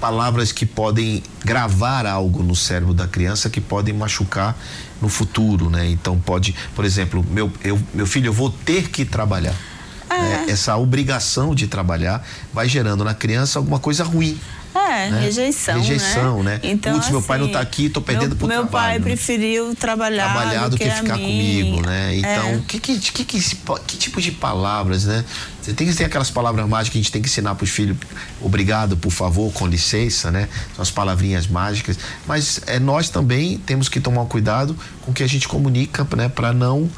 palavras 0.00 0.52
que 0.52 0.64
podem 0.64 1.22
gravar 1.44 2.06
algo 2.06 2.42
no 2.42 2.54
cérebro 2.54 2.94
da 2.94 3.06
criança 3.06 3.50
que 3.50 3.60
podem 3.60 3.94
machucar 3.94 4.56
no 5.00 5.08
futuro. 5.08 5.68
Né? 5.70 5.88
Então, 5.90 6.18
pode, 6.18 6.54
por 6.74 6.84
exemplo, 6.84 7.24
meu, 7.30 7.52
eu, 7.62 7.78
meu 7.92 8.06
filho, 8.06 8.28
eu 8.28 8.32
vou 8.32 8.50
ter 8.50 8.88
que 8.88 9.04
trabalhar. 9.04 9.54
né? 10.08 10.46
Essa 10.48 10.76
obrigação 10.76 11.54
de 11.54 11.66
trabalhar 11.66 12.26
vai 12.52 12.68
gerando 12.68 13.04
na 13.04 13.14
criança 13.14 13.58
alguma 13.58 13.78
coisa 13.78 14.04
ruim. 14.04 14.38
É, 14.74 15.10
né? 15.10 15.20
rejeição, 15.20 15.80
Rejeição, 15.80 16.42
né? 16.42 16.60
Então, 16.62 16.94
Putz, 16.94 17.10
meu 17.10 17.22
pai 17.22 17.38
não 17.38 17.46
assim, 17.46 17.52
tá 17.54 17.60
aqui, 17.60 17.88
tô 17.88 18.00
perdendo 18.00 18.30
meu, 18.30 18.36
pro 18.36 18.46
Meu 18.48 18.62
trabalho, 18.62 18.70
pai 18.70 18.98
né? 18.98 19.04
preferiu 19.04 19.74
trabalhar, 19.74 20.32
trabalhar 20.32 20.68
do 20.68 20.76
que, 20.76 20.84
a 20.84 20.96
ficar 20.96 21.16
mim. 21.16 21.22
comigo, 21.24 21.86
né? 21.86 22.16
Então, 22.16 22.48
É. 22.48 22.62
que, 22.66 22.78
que, 22.78 22.98
que, 22.98 23.24
que, 23.24 23.56
que 23.86 23.96
tipo 23.96 24.20
de 24.20 24.32
palavras, 24.32 25.04
né? 25.04 25.24
Você 25.60 25.72
tem 25.72 25.86
que 25.86 25.94
ter 25.94 26.04
aquelas 26.04 26.30
palavras 26.30 26.66
mágicas 26.66 26.92
que 26.92 26.98
a 26.98 27.02
gente 27.02 27.12
tem 27.12 27.20
que 27.20 27.28
ensinar 27.28 27.54
para 27.54 27.64
os 27.64 27.70
filhos. 27.70 27.96
Obrigado, 28.40 28.96
por 28.96 29.10
favor, 29.10 29.52
com 29.52 29.66
licença, 29.66 30.30
né? 30.30 30.48
São 30.74 30.82
as 30.82 30.90
palavrinhas 30.90 31.46
mágicas. 31.46 31.98
Mas 32.26 32.60
é, 32.66 32.78
nós 32.78 33.10
também 33.10 33.58
temos 33.58 33.88
que 33.88 34.00
tomar 34.00 34.24
cuidado 34.26 34.76
com 35.02 35.10
o 35.10 35.14
que 35.14 35.22
a 35.22 35.26
gente 35.26 35.46
comunica, 35.48 36.06
né? 36.16 36.28
Para 36.28 36.52
não 36.52 36.88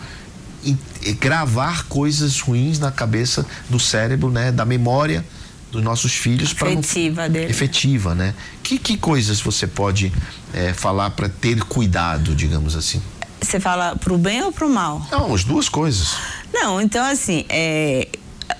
eh, 0.64 1.12
gravar 1.18 1.84
coisas 1.86 2.40
ruins 2.40 2.78
na 2.78 2.92
cabeça 2.92 3.44
do 3.68 3.80
cérebro, 3.80 4.30
né? 4.30 4.52
Da 4.52 4.64
memória 4.64 5.24
dos 5.70 5.82
nossos 5.82 6.12
filhos 6.14 6.52
para 6.52 6.70
não 6.70 6.80
Efetiva 6.80 7.28
dele. 7.28 7.50
efetiva, 7.50 8.14
né? 8.14 8.34
Que, 8.62 8.78
que 8.78 8.96
coisas 8.96 9.40
você 9.40 9.66
pode 9.66 10.12
eh, 10.52 10.72
falar 10.72 11.10
para 11.10 11.28
ter 11.28 11.62
cuidado, 11.64 12.34
digamos 12.34 12.74
assim? 12.76 13.00
Você 13.40 13.58
fala 13.60 13.96
pro 13.96 14.18
bem 14.18 14.42
ou 14.42 14.52
pro 14.52 14.68
mal? 14.68 15.06
Não, 15.10 15.34
as 15.34 15.44
duas 15.44 15.68
coisas. 15.68 16.14
Não, 16.52 16.80
então 16.80 17.04
assim, 17.04 17.44
é, 17.48 18.08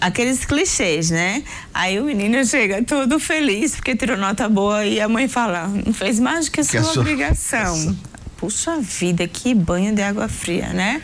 aqueles 0.00 0.44
clichês, 0.44 1.10
né? 1.10 1.42
Aí 1.74 2.00
o 2.00 2.04
menino 2.04 2.44
chega 2.46 2.82
todo 2.82 3.18
feliz 3.20 3.74
porque 3.74 3.94
tirou 3.96 4.16
nota 4.16 4.48
boa 4.48 4.86
e 4.86 5.00
a 5.00 5.08
mãe 5.08 5.28
fala, 5.28 5.66
não 5.68 5.92
fez 5.92 6.18
mais 6.18 6.46
do 6.46 6.52
Que 6.52 6.64
sua 6.64 6.80
a 6.80 6.84
sua- 6.84 7.00
obrigação. 7.02 7.96
Puxa 8.40 8.78
vida, 8.80 9.28
que 9.28 9.54
banho 9.54 9.94
de 9.94 10.00
água 10.00 10.26
fria, 10.26 10.68
né? 10.72 11.02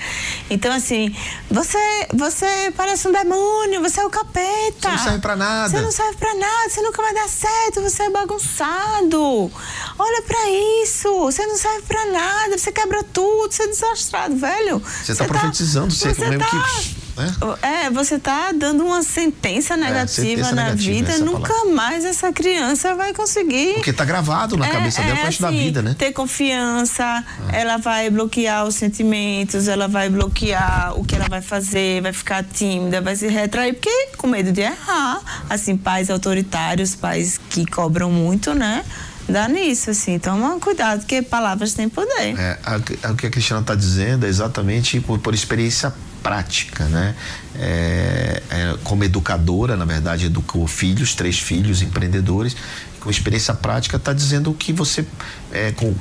Então, 0.48 0.72
assim, 0.72 1.14
você, 1.50 1.78
você 2.14 2.72
parece 2.74 3.06
um 3.06 3.12
demônio, 3.12 3.82
você 3.82 4.00
é 4.00 4.04
o 4.06 4.08
capeta. 4.10 4.88
Você 4.88 4.88
não 4.88 4.98
serve 5.04 5.18
pra 5.20 5.36
nada. 5.36 5.68
Você 5.68 5.80
não 5.82 5.92
serve 5.92 6.16
pra 6.16 6.34
nada, 6.34 6.70
você 6.70 6.80
nunca 6.80 7.02
vai 7.02 7.12
dar 7.12 7.28
certo, 7.28 7.82
você 7.82 8.04
é 8.04 8.10
bagunçado. 8.10 9.52
Olha 9.98 10.22
pra 10.22 10.50
isso, 10.82 11.12
você 11.20 11.44
não 11.46 11.56
serve 11.58 11.82
pra 11.82 12.06
nada, 12.06 12.56
você 12.56 12.72
quebra 12.72 13.02
tudo, 13.02 13.52
você 13.52 13.64
é 13.64 13.66
desastrado, 13.68 14.34
velho. 14.36 14.78
Você 14.80 15.14
tá 15.14 15.24
profetizando, 15.26 15.92
você 15.94 16.08
mesmo 16.30 16.38
tá, 16.38 16.46
que- 16.46 17.05
né? 17.16 17.34
É, 17.62 17.90
você 17.90 18.18
tá 18.18 18.52
dando 18.52 18.84
uma 18.84 19.02
sentença 19.02 19.76
negativa 19.76 20.06
sentença 20.26 20.54
na 20.54 20.64
negativa, 20.64 21.12
vida, 21.12 21.24
nunca 21.24 21.48
palavra. 21.52 21.72
mais 21.74 22.04
essa 22.04 22.32
criança 22.32 22.94
vai 22.94 23.12
conseguir. 23.14 23.74
Porque 23.74 23.92
tá 23.92 24.04
gravado 24.04 24.56
na 24.56 24.66
É, 24.66 24.70
cabeça 24.70 25.00
dela 25.02 25.12
é, 25.12 25.16
pro 25.16 25.24
resto 25.26 25.42
da 25.42 25.48
assim, 25.48 25.58
vida, 25.58 25.82
né? 25.82 25.94
Ter 25.98 26.12
confiança, 26.12 27.24
ela 27.52 27.76
vai 27.78 28.10
bloquear 28.10 28.64
os 28.64 28.74
sentimentos, 28.74 29.68
ela 29.68 29.88
vai 29.88 30.08
bloquear 30.08 30.98
o 30.98 31.04
que 31.04 31.14
ela 31.14 31.26
vai 31.28 31.40
fazer, 31.42 32.00
vai 32.02 32.12
ficar 32.12 32.44
tímida, 32.44 33.00
vai 33.00 33.16
se 33.16 33.26
retrair, 33.28 33.74
porque 33.74 34.08
com 34.16 34.26
medo 34.26 34.52
de 34.52 34.60
errar. 34.60 35.20
Assim, 35.48 35.76
pais 35.76 36.10
autoritários, 36.10 36.94
pais 36.94 37.38
que 37.50 37.64
cobram 37.66 38.10
muito, 38.10 38.54
né? 38.54 38.84
Dá 39.28 39.48
nisso, 39.48 39.90
assim. 39.90 40.18
Toma 40.20 40.58
cuidado, 40.60 41.00
porque 41.00 41.20
palavras 41.20 41.74
têm 41.74 41.88
poder. 41.88 42.38
É, 42.38 42.58
a- 42.64 43.08
a- 43.08 43.10
o 43.12 43.16
que 43.16 43.26
a 43.26 43.30
Cristiana 43.30 43.60
está 43.60 43.74
dizendo 43.74 44.24
é 44.24 44.28
exatamente 44.28 45.00
por, 45.00 45.18
por 45.18 45.34
experiência 45.34 45.92
prática, 46.26 46.84
né? 46.86 47.14
É, 47.54 48.42
é, 48.50 48.76
como 48.82 49.04
educadora, 49.04 49.76
na 49.76 49.84
verdade, 49.84 50.26
educou 50.26 50.66
filhos, 50.66 51.14
três 51.14 51.38
filhos, 51.38 51.82
empreendedores, 51.82 52.56
com 53.00 53.08
experiência 53.08 53.54
prática 53.54 53.96
está 53.96 54.12
dizendo 54.12 54.50
o 54.50 54.54
que 54.54 54.72
você, 54.72 55.06
é, 55.52 55.70
com, 55.70 55.94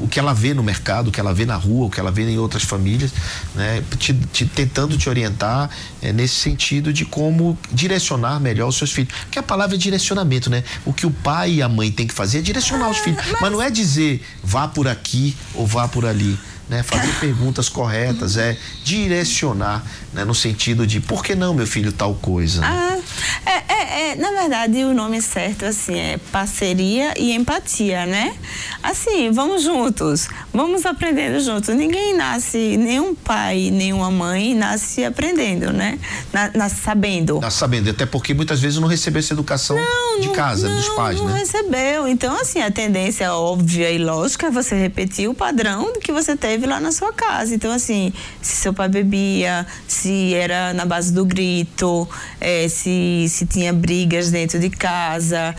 o 0.00 0.06
que 0.06 0.18
ela 0.20 0.34
vê 0.34 0.52
no 0.52 0.62
mercado, 0.62 1.08
o 1.08 1.10
que 1.10 1.18
ela 1.18 1.32
vê 1.32 1.46
na 1.46 1.56
rua, 1.56 1.86
o 1.86 1.90
que 1.90 1.98
ela 1.98 2.10
vê 2.10 2.28
em 2.28 2.36
outras 2.36 2.62
famílias, 2.64 3.10
né? 3.54 3.82
Te- 3.98 4.12
te- 4.12 4.44
tentando 4.44 4.98
te 4.98 5.08
orientar 5.08 5.70
é, 6.02 6.12
nesse 6.12 6.34
sentido 6.34 6.92
de 6.92 7.06
como 7.06 7.58
direcionar 7.72 8.38
melhor 8.38 8.68
os 8.68 8.76
seus 8.76 8.92
filhos. 8.92 9.10
Porque 9.22 9.38
a 9.38 9.42
palavra 9.42 9.74
é 9.76 9.78
direcionamento, 9.78 10.50
né? 10.50 10.62
O 10.84 10.92
que 10.92 11.06
o 11.06 11.10
pai 11.10 11.54
e 11.54 11.62
a 11.62 11.68
mãe 11.70 11.90
têm 11.90 12.06
que 12.06 12.12
fazer 12.14 12.40
é 12.40 12.42
direcionar 12.42 12.90
os 12.90 12.98
filhos, 12.98 13.24
mas 13.40 13.50
não 13.50 13.62
é 13.62 13.70
dizer 13.70 14.22
vá 14.44 14.68
por 14.68 14.86
aqui 14.86 15.34
ou 15.54 15.66
vá 15.66 15.88
por 15.88 16.04
ali. 16.04 16.38
Né, 16.72 16.82
fazer 16.82 17.12
perguntas 17.20 17.68
corretas, 17.68 18.38
é 18.38 18.56
direcionar, 18.82 19.84
né, 20.14 20.24
no 20.24 20.34
sentido 20.34 20.86
de 20.86 21.00
por 21.00 21.22
que 21.22 21.34
não, 21.34 21.52
meu 21.52 21.66
filho, 21.66 21.92
tal 21.92 22.14
coisa. 22.14 22.62
Ah, 22.64 22.98
é, 23.44 23.50
é, 23.72 24.10
é, 24.12 24.14
na 24.16 24.30
verdade, 24.30 24.82
o 24.84 24.94
nome 24.94 25.20
certo 25.20 25.66
assim 25.66 25.94
é 25.98 26.18
parceria 26.32 27.12
e 27.18 27.32
empatia, 27.34 28.06
né? 28.06 28.34
Assim, 28.82 29.30
vamos 29.32 29.62
juntos, 29.62 30.28
vamos 30.52 30.86
aprendendo 30.86 31.38
juntos. 31.40 31.68
Ninguém 31.74 32.16
nasce, 32.16 32.76
nenhum 32.78 33.14
pai, 33.14 33.68
nenhuma 33.70 34.10
mãe 34.10 34.54
nasce 34.54 35.04
aprendendo, 35.04 35.72
né? 35.74 35.98
Na- 36.32 36.50
Nasce 36.54 36.76
sabendo. 36.82 37.38
Nós 37.40 37.52
sabendo, 37.54 37.90
até 37.90 38.06
porque 38.06 38.32
muitas 38.32 38.60
vezes 38.60 38.78
não 38.78 38.88
recebeu 38.88 39.20
essa 39.20 39.34
educação 39.34 39.76
de 40.20 40.26
não- 40.28 40.34
casa, 40.34 40.68
não, 40.68 40.76
dos 40.76 40.88
pais, 40.90 41.18
não 41.18 41.26
né? 41.28 41.38
recebeu. 41.40 42.08
Então, 42.08 42.34
assim, 42.40 42.60
a 42.62 42.70
tendência 42.70 43.32
óbvia 43.34 43.90
e 43.90 43.98
lógica 43.98 44.46
é 44.46 44.50
você 44.50 44.74
repetir 44.74 45.28
o 45.28 45.34
padrão 45.34 45.92
que 46.00 46.12
você 46.12 46.34
teve 46.36 46.61
lá 46.66 46.80
na 46.80 46.92
sua 46.92 47.12
casa. 47.12 47.54
Então, 47.54 47.72
assim, 47.72 48.12
se 48.40 48.56
seu 48.56 48.72
pai 48.72 48.88
bebia, 48.88 49.66
se 49.86 50.34
era 50.34 50.72
na 50.72 50.84
base 50.84 51.12
do 51.12 51.24
grito, 51.24 52.08
eh, 52.40 52.68
se, 52.68 53.26
se 53.28 53.46
tinha 53.46 53.72
brigas 53.72 54.30
dentro 54.30 54.58
de 54.58 54.70
casa, 54.70 55.54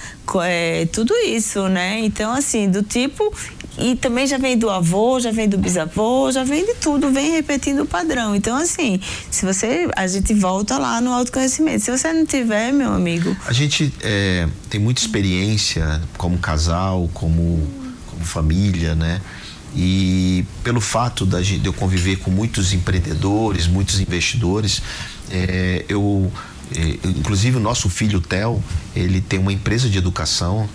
eh, 0.45 0.87
tudo 0.91 1.13
isso, 1.25 1.67
né? 1.67 1.99
Então, 1.99 2.31
assim, 2.31 2.69
do 2.69 2.83
tipo. 2.83 3.33
E 3.77 3.95
também 3.95 4.27
já 4.27 4.37
vem 4.37 4.57
do 4.57 4.69
avô, 4.69 5.19
já 5.19 5.31
vem 5.31 5.49
do 5.49 5.57
bisavô, 5.57 6.31
já 6.31 6.43
vem 6.43 6.63
de 6.63 6.75
tudo, 6.75 7.09
vem 7.11 7.31
repetindo 7.31 7.81
o 7.81 7.85
padrão. 7.87 8.35
Então, 8.35 8.55
assim, 8.55 8.99
se 9.31 9.45
você. 9.45 9.89
A 9.95 10.05
gente 10.05 10.33
volta 10.33 10.77
lá 10.77 11.01
no 11.01 11.11
autoconhecimento. 11.11 11.83
Se 11.83 11.91
você 11.91 12.13
não 12.13 12.25
tiver, 12.25 12.71
meu 12.71 12.91
amigo, 12.93 13.35
A 13.47 13.53
gente 13.53 13.91
é, 14.01 14.47
tem 14.69 14.79
muita 14.79 15.01
experiência 15.01 16.01
como 16.17 16.37
casal, 16.37 17.09
como, 17.13 17.67
como 18.11 18.23
família, 18.23 18.93
né? 18.93 19.19
E 19.75 20.45
pelo 20.63 20.79
fato 20.79 21.25
da 21.25 21.41
de 21.41 21.61
eu 21.63 21.73
conviver 21.73 22.17
com 22.17 22.29
muitos 22.29 22.73
empreendedores, 22.73 23.67
muitos 23.67 23.99
investidores, 23.99 24.81
é, 25.31 25.83
eu, 25.89 26.31
é, 26.75 26.99
inclusive 27.07 27.57
o 27.57 27.59
nosso 27.59 27.89
filho 27.89 28.21
Theo, 28.21 28.63
ele 28.95 29.19
tem 29.19 29.39
uma 29.39 29.51
empresa 29.51 29.89
de 29.89 29.97
educação 29.97 30.69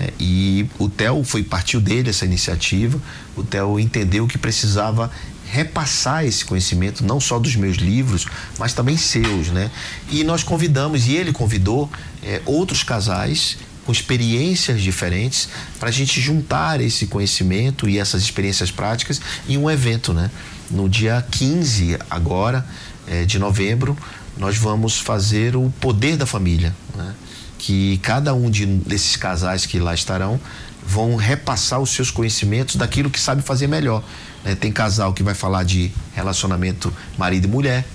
é, 0.00 0.12
e 0.18 0.66
o 0.78 0.88
Theo 0.88 1.22
foi 1.24 1.42
partiu 1.42 1.80
dele 1.80 2.10
essa 2.10 2.24
iniciativa. 2.24 3.00
O 3.36 3.42
Theo 3.42 3.78
entendeu 3.78 4.26
que 4.26 4.38
precisava 4.38 5.10
repassar 5.50 6.24
esse 6.24 6.44
conhecimento 6.44 7.04
não 7.04 7.20
só 7.20 7.38
dos 7.38 7.54
meus 7.56 7.76
livros, 7.76 8.26
mas 8.58 8.72
também 8.72 8.96
seus, 8.96 9.48
né? 9.48 9.70
E 10.10 10.24
nós 10.24 10.42
convidamos 10.42 11.06
e 11.06 11.12
ele 11.14 11.30
convidou 11.30 11.90
é, 12.22 12.40
outros 12.46 12.82
casais 12.82 13.58
com 13.84 13.92
experiências 13.92 14.80
diferentes 14.80 15.48
para 15.78 15.88
a 15.88 15.92
gente 15.92 16.20
juntar 16.20 16.80
esse 16.80 17.06
conhecimento 17.06 17.88
e 17.88 17.98
essas 17.98 18.22
experiências 18.22 18.70
práticas 18.70 19.20
em 19.48 19.58
um 19.58 19.70
evento, 19.70 20.12
né? 20.12 20.30
No 20.70 20.88
dia 20.88 21.24
15 21.30 21.98
agora 22.10 22.64
é, 23.06 23.24
de 23.24 23.38
novembro 23.38 23.96
nós 24.36 24.56
vamos 24.56 24.98
fazer 24.98 25.56
o 25.56 25.70
poder 25.80 26.16
da 26.16 26.26
família, 26.26 26.74
né? 26.94 27.14
que 27.58 27.98
cada 27.98 28.34
um 28.34 28.50
de, 28.50 28.66
desses 28.66 29.14
casais 29.14 29.66
que 29.66 29.78
lá 29.78 29.94
estarão 29.94 30.40
vão 30.84 31.14
repassar 31.14 31.80
os 31.80 31.90
seus 31.90 32.10
conhecimentos 32.10 32.74
daquilo 32.74 33.08
que 33.08 33.20
sabe 33.20 33.40
fazer 33.40 33.68
melhor. 33.68 34.02
né? 34.44 34.54
Tem 34.54 34.72
casal 34.72 35.12
que 35.12 35.22
vai 35.22 35.34
falar 35.34 35.62
de 35.62 35.92
relacionamento 36.12 36.92
marido 37.16 37.46
e 37.46 37.48
mulher, 37.48 37.86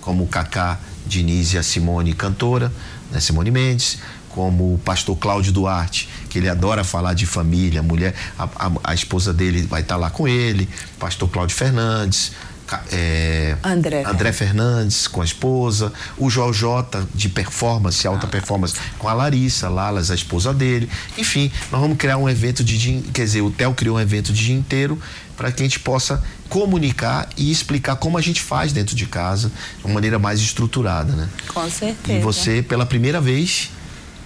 como 0.00 0.24
o 0.24 0.26
Cacá 0.26 0.78
Diniz 1.06 1.54
e 1.54 1.58
a 1.58 1.62
Simone 1.62 2.12
cantora, 2.12 2.70
né? 3.10 3.20
Simone 3.20 3.50
Mendes, 3.50 3.98
como 4.34 4.74
o 4.74 4.78
pastor 4.78 5.16
Cláudio 5.16 5.52
Duarte, 5.52 6.08
que 6.28 6.38
ele 6.38 6.48
adora 6.48 6.82
falar 6.82 7.14
de 7.14 7.24
família, 7.24 7.82
mulher, 7.82 8.14
a, 8.36 8.44
a- 8.44 8.72
a 8.82 8.94
esposa 8.94 9.32
dele 9.32 9.62
vai 9.62 9.80
estar 9.82 9.96
lá 9.96 10.10
com 10.10 10.26
ele, 10.26 10.68
pastor 10.98 11.28
Cláudio 11.30 11.54
Fernandes, 11.56 12.32
é, 12.90 13.56
André. 13.62 14.02
André 14.04 14.32
Fernandes 14.32 15.06
com 15.06 15.20
a 15.22 15.24
esposa, 15.24 15.92
o 16.18 16.28
Joel 16.28 16.52
J 16.52 17.06
de 17.14 17.28
performance, 17.28 18.04
alta 18.08 18.26
performance 18.26 18.74
com 18.98 19.08
a 19.08 19.12
Larissa, 19.12 19.68
Lalas, 19.68 20.10
a 20.10 20.14
esposa 20.14 20.52
dele. 20.52 20.88
Enfim, 21.16 21.52
nós 21.70 21.80
vamos 21.80 21.96
criar 21.96 22.16
um 22.16 22.28
evento 22.28 22.64
de 22.64 22.76
dia, 22.76 23.02
quer 23.12 23.24
dizer, 23.24 23.42
o 23.42 23.50
Theo 23.50 23.72
criou 23.74 23.96
um 23.98 24.00
evento 24.00 24.32
de 24.32 24.46
dia 24.46 24.54
inteiro 24.56 24.98
para 25.36 25.52
que 25.52 25.62
a 25.62 25.66
gente 25.66 25.78
possa 25.78 26.22
comunicar 26.48 27.28
e 27.36 27.50
explicar 27.52 27.96
como 27.96 28.16
a 28.16 28.20
gente 28.20 28.40
faz 28.40 28.72
dentro 28.72 28.96
de 28.96 29.06
casa 29.06 29.52
de 29.78 29.84
uma 29.84 29.94
maneira 29.94 30.18
mais 30.18 30.40
estruturada, 30.40 31.12
né? 31.12 31.28
Com 31.52 31.68
certeza. 31.70 32.18
E 32.18 32.22
você, 32.22 32.62
pela 32.62 32.86
primeira 32.86 33.20
vez, 33.20 33.70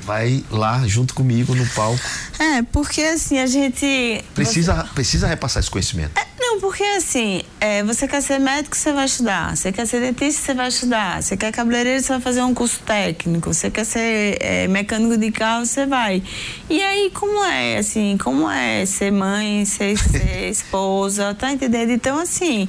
vai 0.09 0.43
lá 0.51 0.87
junto 0.87 1.13
comigo 1.13 1.55
no 1.55 1.67
palco. 1.67 2.01
É, 2.39 2.63
porque 2.63 3.03
assim, 3.03 3.39
a 3.39 3.47
gente. 3.47 4.25
Precisa, 4.35 4.89
precisa 4.95 5.27
repassar 5.27 5.61
esse 5.61 5.71
conhecimento. 5.71 6.19
É, 6.19 6.27
Não, 6.41 6.59
porque 6.61 6.83
assim, 6.83 7.43
é, 7.61 7.83
você 7.83 8.09
quer 8.09 8.23
ser 8.23 8.39
médico, 8.39 8.75
você 8.75 8.91
vai 8.91 9.05
estudar. 9.05 9.55
Você 9.55 9.71
quer 9.71 9.87
ser 9.87 10.01
dentista, 10.01 10.41
você 10.41 10.55
vai 10.55 10.69
estudar. 10.69 11.23
Você 11.23 11.37
quer 11.37 11.53
cabeleireiro, 11.53 12.03
você 12.03 12.09
vai 12.09 12.21
fazer 12.23 12.41
um 12.41 12.55
curso 12.55 12.81
técnico. 12.87 13.53
Você 13.53 13.71
quer 13.71 13.85
ser 13.85 14.39
é, 14.41 14.67
mecânico 14.67 15.19
de 15.19 15.31
carro, 15.31 15.67
você 15.67 15.85
vai. 15.85 16.23
E 16.71 16.81
aí, 16.81 17.11
como 17.13 17.45
é, 17.45 17.77
assim, 17.77 18.17
como 18.17 18.51
é 18.51 18.87
ser 18.87 19.13
mãe, 19.13 19.67
ser, 19.67 19.99
ser 20.01 20.49
esposa, 20.49 21.35
tá 21.35 21.53
entendendo? 21.53 21.91
Então, 21.91 22.19
assim, 22.19 22.67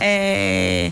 é, 0.00 0.90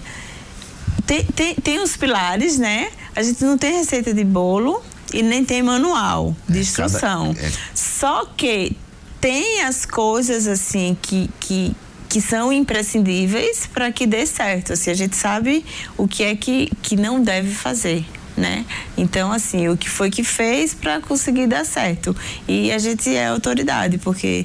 tem, 1.06 1.24
tem, 1.24 1.54
tem 1.54 1.78
os 1.78 1.96
pilares, 1.96 2.58
né? 2.58 2.90
A 3.14 3.22
gente 3.22 3.42
não 3.42 3.56
tem 3.56 3.78
receita 3.78 4.12
de 4.12 4.24
bolo 4.24 4.84
e 5.12 5.22
nem 5.22 5.44
tem 5.44 5.62
manual 5.62 6.34
de 6.48 6.58
É, 6.58 6.60
instrução. 6.60 7.34
cada- 7.34 7.46
é. 7.46 7.52
Só 7.74 8.24
que 8.36 8.76
tem 9.20 9.62
as 9.62 9.84
coisas 9.86 10.46
assim 10.46 10.96
que, 11.00 11.30
que, 11.40 11.74
que 12.08 12.20
são 12.20 12.52
imprescindíveis 12.52 13.66
para 13.72 13.90
que 13.92 14.06
dê 14.06 14.26
certo. 14.26 14.72
Assim, 14.72 14.90
a 14.90 14.94
gente 14.94 15.16
sabe 15.16 15.64
o 15.96 16.06
que 16.06 16.22
é 16.22 16.34
que, 16.36 16.70
que 16.82 16.96
não 16.96 17.22
deve 17.22 17.52
fazer. 17.54 18.04
Né? 18.36 18.66
Então, 18.98 19.32
assim, 19.32 19.66
o 19.68 19.78
que 19.78 19.88
foi 19.88 20.10
que 20.10 20.22
fez 20.22 20.74
para 20.74 21.00
conseguir 21.00 21.46
dar 21.46 21.64
certo. 21.64 22.14
E 22.46 22.70
a 22.70 22.76
gente 22.76 23.08
é 23.14 23.28
autoridade, 23.28 23.96
porque 23.96 24.44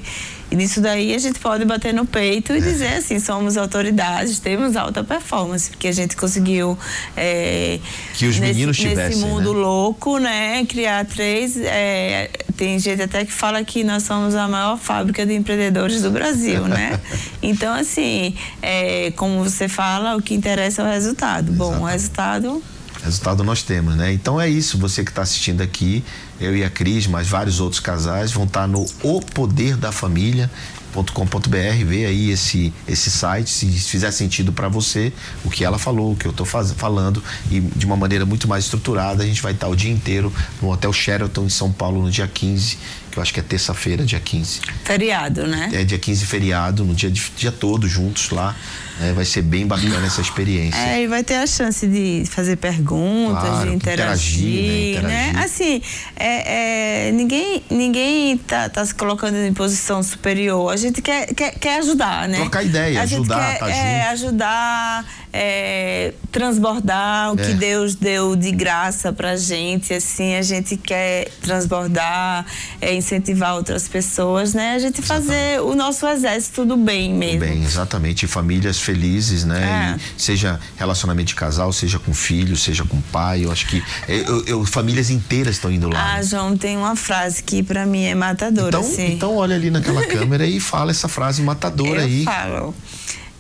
nisso 0.51 0.81
daí 0.81 1.13
a 1.15 1.17
gente 1.17 1.39
pode 1.39 1.63
bater 1.65 1.93
no 1.93 2.05
peito 2.05 2.53
e 2.53 2.57
É. 2.57 2.61
dizer 2.61 2.93
assim: 2.95 3.19
somos 3.19 3.57
autoridades, 3.57 4.39
temos 4.39 4.75
alta 4.75 5.03
performance, 5.03 5.69
porque 5.69 5.87
a 5.87 5.91
gente 5.91 6.15
conseguiu. 6.15 6.77
é, 7.15 7.79
Que 8.13 8.25
os 8.27 8.39
nesse- 8.39 8.53
meninos 8.53 8.77
Nesse 8.77 8.89
tivessem, 8.89 9.21
mundo 9.21 9.53
né? 9.53 9.59
louco, 9.59 10.17
né? 10.17 10.65
Criar 10.65 11.05
três. 11.05 11.57
é, 11.57 12.29
tem 12.57 12.77
gente 12.79 13.01
até 13.01 13.25
que 13.25 13.31
fala 13.31 13.63
que 13.63 13.83
nós 13.83 14.03
somos 14.03 14.35
a 14.35 14.47
maior 14.47 14.77
fábrica 14.77 15.25
de 15.25 15.33
empreendedores 15.33 16.01
do 16.01 16.11
Brasil, 16.11 16.67
né? 16.67 16.99
Então, 17.43 17.73
assim, 17.73 18.35
é, 18.61 19.11
como 19.15 19.43
você 19.43 19.67
fala, 19.67 20.15
o 20.15 20.21
que 20.21 20.33
interessa 20.35 20.81
é 20.83 20.85
o 20.85 20.87
resultado. 20.87 21.51
Bom, 21.53 21.79
o 21.79 21.85
resultado. 21.85 22.61
Resultado 23.03 23.43
nós 23.43 23.63
temos, 23.63 23.95
né? 23.95 24.13
Então 24.13 24.39
é 24.39 24.47
isso, 24.47 24.77
você 24.77 25.03
que 25.03 25.09
está 25.09 25.23
assistindo 25.23 25.61
aqui, 25.61 26.03
eu 26.39 26.55
e 26.55 26.63
a 26.63 26.69
Cris, 26.69 27.07
mas 27.07 27.27
vários 27.27 27.59
outros 27.59 27.79
casais 27.79 28.31
vão 28.31 28.43
estar 28.43 28.67
no 28.67 28.85
O 29.01 29.19
Poder 29.19 29.75
da 29.75 29.91
Família.com.br, 29.91 31.85
vê 31.85 32.05
aí 32.05 32.29
esse, 32.29 32.71
esse 32.87 33.09
site, 33.09 33.49
se 33.49 33.67
fizer 33.67 34.11
sentido 34.11 34.53
para 34.53 34.67
você, 34.67 35.11
o 35.43 35.49
que 35.49 35.65
ela 35.65 35.79
falou, 35.79 36.11
o 36.11 36.15
que 36.15 36.27
eu 36.27 36.31
estou 36.31 36.45
falando, 36.45 37.23
e 37.49 37.59
de 37.59 37.87
uma 37.87 37.97
maneira 37.97 38.25
muito 38.25 38.47
mais 38.47 38.65
estruturada, 38.65 39.23
a 39.23 39.25
gente 39.25 39.41
vai 39.41 39.53
estar 39.53 39.67
o 39.67 39.75
dia 39.75 39.91
inteiro 39.91 40.31
no 40.61 40.71
Hotel 40.71 40.93
Sheraton 40.93 41.45
em 41.45 41.49
São 41.49 41.71
Paulo 41.71 42.03
no 42.03 42.11
dia 42.11 42.27
15, 42.27 42.77
que 43.11 43.17
eu 43.17 43.21
acho 43.21 43.33
que 43.33 43.39
é 43.39 43.43
terça-feira, 43.43 44.03
dia 44.05 44.19
15. 44.19 44.61
Feriado, 44.83 45.45
né? 45.47 45.69
É 45.73 45.83
dia 45.83 45.99
15 45.99 46.25
feriado, 46.25 46.83
no 46.85 46.93
dia, 46.95 47.11
dia 47.11 47.51
todo 47.51 47.87
juntos 47.87 48.29
lá. 48.31 48.55
né? 48.99 49.13
vai 49.15 49.25
ser 49.25 49.41
bem 49.41 49.65
bacana 49.65 50.05
essa 50.05 50.21
experiência. 50.21 50.79
É, 50.79 51.01
e 51.03 51.07
vai 51.07 51.23
ter 51.23 51.35
a 51.35 51.47
chance 51.47 51.87
de 51.87 52.23
fazer 52.29 52.55
perguntas, 52.57 53.41
Claro, 53.41 53.69
de 53.69 53.75
interagir, 53.75 54.43
interagir, 54.43 55.01
né? 55.01 55.07
né? 55.09 55.29
Interagir. 55.29 55.43
Assim, 55.43 55.81
é, 56.15 57.07
é, 57.07 57.11
ninguém, 57.11 57.63
ninguém 57.69 58.37
tá, 58.37 58.69
tá 58.69 58.85
se 58.85 58.93
colocando 58.93 59.35
em 59.37 59.53
posição 59.53 60.03
superior. 60.03 60.71
A 60.71 60.77
gente 60.77 61.01
quer, 61.01 61.33
quer, 61.33 61.51
quer 61.57 61.79
ajudar, 61.79 62.27
né? 62.29 62.37
Trocar 62.37 62.63
ideia, 62.63 63.01
a 63.01 63.05
gente 63.05 63.19
ajudar, 63.21 63.51
quer, 63.53 63.59
tá 63.59 63.69
é, 63.71 64.03
ajudar, 64.09 65.05
é, 65.33 66.13
transbordar 66.31 67.33
o 67.33 67.39
É. 67.39 67.43
que 67.43 67.53
Deus 67.55 67.95
deu 67.95 68.35
de 68.35 68.51
graça 68.51 69.11
pra 69.11 69.35
gente, 69.35 69.93
assim, 69.93 70.35
a 70.35 70.41
gente 70.43 70.77
quer 70.77 71.27
transbordar, 71.41 72.45
é, 72.79 72.93
incentivar 73.01 73.55
outras 73.55 73.87
pessoas, 73.87 74.53
né? 74.53 74.75
A 74.75 74.79
gente 74.79 75.01
fazer 75.01 75.59
o 75.61 75.75
nosso 75.75 76.07
exército 76.07 76.65
do 76.65 76.77
bem 76.77 77.13
mesmo. 77.13 77.39
Bem, 77.41 77.63
exatamente. 77.63 78.25
Famílias 78.27 78.79
felizes, 78.79 79.43
né? 79.43 79.97
É. 79.97 79.99
Seja 80.17 80.59
relacionamento 80.77 81.27
de 81.29 81.35
casal, 81.35 81.73
seja 81.73 81.99
com 81.99 82.13
filho, 82.13 82.55
seja 82.55 82.85
com 82.85 83.01
pai. 83.01 83.45
Eu 83.45 83.51
acho 83.51 83.67
que 83.67 83.83
eu, 84.07 84.45
eu- 84.45 84.65
famílias 84.65 85.09
inteiras 85.09 85.55
estão 85.55 85.71
indo 85.71 85.89
lá. 85.89 86.13
Ah, 86.13 86.17
né? 86.17 86.23
João, 86.23 86.55
tem 86.55 86.77
uma 86.77 86.95
frase 86.95 87.43
que 87.43 87.61
pra 87.61 87.85
mim 87.85 88.03
é 88.03 88.15
matadora, 88.15 88.69
Então, 88.69 88.81
assim. 88.81 89.13
então 89.13 89.35
olha 89.35 89.55
ali 89.55 89.69
naquela 89.69 90.05
câmera 90.07 90.45
e 90.45 90.59
fala 90.59 90.91
essa 90.91 91.07
frase 91.07 91.41
matadora 91.41 92.01
eu 92.01 92.05
aí. 92.05 92.23
falo, 92.23 92.75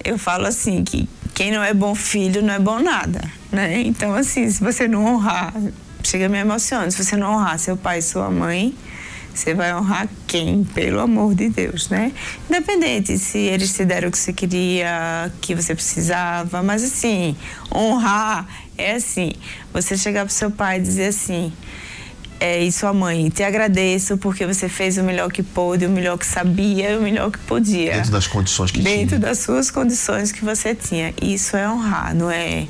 eu 0.03 0.17
falo 0.17 0.45
assim 0.47 0.83
que 0.83 1.07
quem 1.33 1.51
não 1.51 1.63
é 1.63 1.73
bom 1.73 1.95
filho 1.95 2.41
não 2.41 2.53
é 2.53 2.59
bom 2.59 2.79
nada, 2.79 3.21
né? 3.51 3.81
Então 3.81 4.13
assim, 4.15 4.49
se 4.49 4.59
você 4.61 4.87
não 4.87 5.05
honrar, 5.05 5.53
chega 6.03 6.25
a 6.25 6.29
me 6.29 6.37
emociona, 6.39 6.89
se 6.91 7.03
você 7.03 7.15
não 7.15 7.35
honrar 7.35 7.57
seu 7.59 7.77
pai 7.77 7.99
e 7.99 8.01
sua 8.01 8.29
mãe, 8.29 8.73
você 9.33 9.53
vai 9.53 9.73
honrar 9.73 10.07
quem? 10.27 10.63
Pelo 10.63 10.99
amor 10.99 11.33
de 11.35 11.49
Deus, 11.49 11.89
né? 11.89 12.11
Independente 12.49 13.17
se 13.17 13.37
eles 13.37 13.73
te 13.73 13.85
deram 13.85 14.09
o 14.09 14.11
que 14.11 14.17
você 14.17 14.33
queria, 14.33 15.31
que 15.41 15.55
você 15.55 15.73
precisava, 15.73 16.61
mas 16.61 16.83
assim, 16.83 17.35
honrar 17.73 18.47
é 18.77 18.95
assim, 18.95 19.33
você 19.73 19.95
chegar 19.97 20.25
pro 20.25 20.33
seu 20.33 20.49
pai 20.51 20.77
e 20.79 20.81
dizer 20.81 21.07
assim, 21.07 21.53
é, 22.39 22.63
e 22.63 22.71
sua 22.71 22.91
mãe, 22.93 23.29
te 23.29 23.43
agradeço 23.43 24.17
porque 24.17 24.45
você 24.47 24.67
fez 24.67 24.97
o 24.97 25.03
melhor 25.03 25.31
que 25.31 25.43
pôde, 25.43 25.85
o 25.85 25.89
melhor 25.89 26.17
que 26.17 26.25
sabia, 26.25 26.97
o 26.97 27.01
melhor 27.03 27.29
que 27.31 27.37
podia. 27.39 27.93
Dentro 27.93 28.11
das 28.11 28.25
condições 28.27 28.71
que 28.71 28.81
Dentro 28.81 29.09
tinha. 29.09 29.19
das 29.19 29.37
suas 29.39 29.69
condições 29.69 30.31
que 30.31 30.43
você 30.43 30.73
tinha. 30.73 31.13
Isso 31.21 31.55
é 31.55 31.69
honrar, 31.69 32.15
não 32.15 32.31
é, 32.31 32.67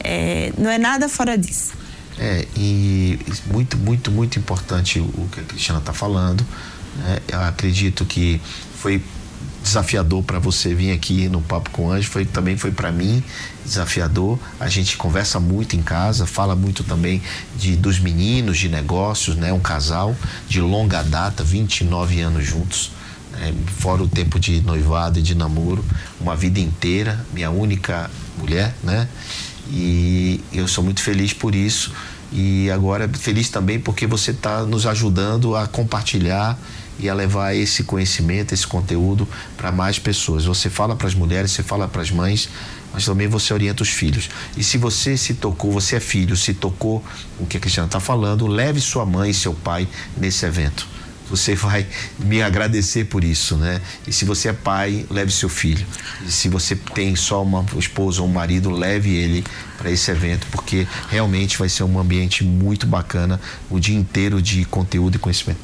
é- 0.00 0.52
não 0.58 0.70
é 0.70 0.76
nada 0.78 1.08
fora 1.08 1.38
disso. 1.38 1.72
É, 2.18 2.46
e 2.56 3.18
muito, 3.46 3.76
muito, 3.76 4.10
muito 4.10 4.38
importante 4.38 5.00
o 5.00 5.28
que 5.32 5.40
a 5.40 5.42
Cristiana 5.42 5.80
está 5.80 5.92
falando. 5.92 6.46
né? 6.96 7.18
Eu 7.28 7.40
acredito 7.40 8.04
que 8.04 8.40
foi 8.78 9.02
desafiador 9.62 10.22
para 10.22 10.38
você 10.38 10.74
vir 10.74 10.92
aqui 10.92 11.26
no 11.28 11.40
Papo 11.40 11.70
com 11.70 11.86
o 11.86 11.90
Anjo, 11.90 12.10
foi, 12.10 12.26
também 12.26 12.56
foi 12.56 12.70
para 12.70 12.92
mim 12.92 13.24
desafiador. 13.64 14.38
A 14.60 14.68
gente 14.68 14.96
conversa 14.96 15.40
muito 15.40 15.74
em 15.74 15.82
casa, 15.82 16.26
fala 16.26 16.54
muito 16.54 16.84
também 16.84 17.22
de, 17.56 17.74
dos 17.74 17.98
meninos, 17.98 18.58
de 18.58 18.68
negócios, 18.68 19.36
né? 19.36 19.52
Um 19.52 19.60
casal 19.60 20.14
de 20.46 20.60
longa 20.60 21.02
data, 21.02 21.42
29 21.42 22.20
anos 22.20 22.46
juntos. 22.46 22.90
né? 23.32 23.54
Fora 23.78 24.02
o 24.02 24.08
tempo 24.08 24.38
de 24.38 24.60
noivado 24.60 25.18
e 25.18 25.22
de 25.22 25.34
namoro, 25.34 25.82
uma 26.20 26.36
vida 26.36 26.60
inteira, 26.60 27.24
minha 27.32 27.50
única 27.50 28.10
mulher, 28.38 28.74
né? 28.82 29.08
E 29.70 30.40
eu 30.52 30.68
sou 30.68 30.84
muito 30.84 31.02
feliz 31.02 31.32
por 31.32 31.54
isso. 31.54 31.92
E 32.32 32.70
agora 32.70 33.08
feliz 33.08 33.48
também 33.48 33.78
porque 33.78 34.06
você 34.06 34.32
está 34.32 34.64
nos 34.64 34.86
ajudando 34.86 35.54
a 35.54 35.66
compartilhar 35.66 36.58
e 36.98 37.08
a 37.08 37.14
levar 37.14 37.54
esse 37.54 37.84
conhecimento, 37.84 38.52
esse 38.52 38.66
conteúdo 38.66 39.26
para 39.56 39.70
mais 39.72 39.98
pessoas. 39.98 40.44
Você 40.44 40.70
fala 40.70 40.96
para 40.96 41.06
as 41.06 41.14
mulheres, 41.14 41.52
você 41.52 41.62
fala 41.62 41.88
para 41.88 42.02
as 42.02 42.10
mães, 42.10 42.48
mas 42.92 43.04
também 43.04 43.26
você 43.26 43.52
orienta 43.52 43.82
os 43.82 43.88
filhos. 43.88 44.28
E 44.56 44.62
se 44.62 44.78
você 44.78 45.16
se 45.16 45.34
tocou, 45.34 45.72
você 45.72 45.96
é 45.96 46.00
filho, 46.00 46.36
se 46.36 46.54
tocou 46.54 47.04
o 47.38 47.46
que 47.46 47.56
a 47.56 47.60
Cristiana 47.60 47.86
está 47.86 48.00
falando, 48.00 48.46
leve 48.46 48.80
sua 48.80 49.04
mãe 49.04 49.30
e 49.30 49.34
seu 49.34 49.54
pai 49.54 49.88
nesse 50.16 50.46
evento. 50.46 50.93
Você 51.30 51.54
vai 51.54 51.86
me 52.18 52.42
agradecer 52.42 53.04
por 53.04 53.24
isso, 53.24 53.56
né? 53.56 53.80
E 54.06 54.12
se 54.12 54.24
você 54.24 54.48
é 54.48 54.52
pai, 54.52 55.06
leve 55.10 55.32
seu 55.32 55.48
filho. 55.48 55.86
E 56.26 56.30
se 56.30 56.48
você 56.48 56.76
tem 56.76 57.16
só 57.16 57.42
uma 57.42 57.64
esposa 57.78 58.22
ou 58.22 58.28
um 58.28 58.32
marido, 58.32 58.70
leve 58.70 59.14
ele 59.14 59.44
para 59.78 59.90
esse 59.90 60.10
evento, 60.10 60.46
porque 60.50 60.86
realmente 61.08 61.58
vai 61.58 61.68
ser 61.68 61.82
um 61.82 61.98
ambiente 61.98 62.44
muito 62.44 62.86
bacana, 62.86 63.40
o 63.70 63.80
dia 63.80 63.96
inteiro 63.96 64.40
de 64.40 64.64
conteúdo 64.64 65.16
e 65.16 65.18
conhecimento. 65.18 65.60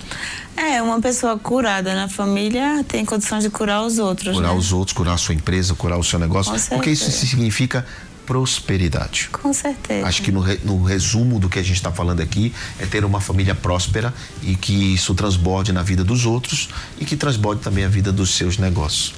É, 0.57 0.83
uma 0.83 1.01
pessoa 1.01 1.38
curada 1.38 1.94
na 1.94 2.09
família 2.09 2.85
tem 2.87 3.05
condições 3.05 3.44
de 3.44 3.51
curar 3.51 3.83
os 3.83 3.99
outros. 3.99 4.35
Curar 4.35 4.53
né? 4.53 4.59
os 4.59 4.73
outros, 4.73 4.94
curar 4.94 5.14
a 5.14 5.16
sua 5.16 5.35
empresa, 5.35 5.75
curar 5.75 5.99
o 5.99 6.05
seu 6.05 6.18
negócio, 6.18 6.53
porque 6.68 6.90
isso 6.90 7.11
significa 7.11 7.87
prosperidade. 8.31 9.29
Com 9.33 9.53
certeza. 9.53 10.07
Acho 10.07 10.23
que 10.23 10.31
no, 10.31 10.40
no 10.64 10.85
resumo 10.85 11.40
do 11.40 11.49
que 11.49 11.59
a 11.59 11.62
gente 11.64 11.75
está 11.75 11.90
falando 11.90 12.21
aqui 12.21 12.55
é 12.79 12.87
ter 12.87 13.05
uma 13.05 13.21
família 13.21 13.57
próspera 13.57 14.14
e 14.40 14.55
que 14.55 14.95
isso 14.95 15.16
transborde 15.16 15.73
na 15.73 15.83
vida 15.83 16.05
dos 16.05 16.25
outros 16.27 16.69
e 16.97 17.05
que 17.05 17.16
transborde 17.16 17.61
também 17.61 17.85
a 17.85 17.88
vida 17.88 18.12
dos 18.12 18.31
seus 18.37 18.57
negócios. 18.57 19.14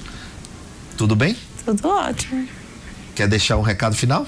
Tudo 0.97 1.15
bem? 1.15 1.37
Tudo 1.63 1.87
ótimo. 1.89 2.47
Quer 3.13 3.27
deixar 3.27 3.57
um 3.57 3.61
recado 3.61 3.95
final? 3.95 4.25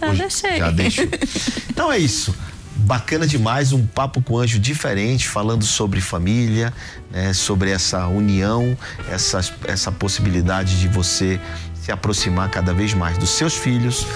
Já 0.00 0.08
Hoje- 0.10 0.18
deixei. 0.20 0.56
Já 0.58 0.70
deixo. 0.70 1.00
Então 1.68 1.90
é 1.90 1.98
isso. 1.98 2.32
bacana 2.76 3.26
demais, 3.26 3.72
um 3.72 3.84
papo 3.86 4.22
com 4.22 4.38
anjo 4.38 4.58
diferente, 4.60 5.26
falando 5.28 5.64
sobre 5.64 6.00
família, 6.00 6.72
né, 7.10 7.32
sobre 7.32 7.70
essa 7.70 8.06
união, 8.06 8.76
essa, 9.10 9.40
essa 9.64 9.90
possibilidade 9.90 10.78
de 10.80 10.86
você 10.88 11.40
se 11.82 11.90
aproximar 11.90 12.50
cada 12.50 12.72
vez 12.72 12.94
mais 12.94 13.16
dos 13.18 13.30
seus 13.30 13.54
filhos 13.54 14.06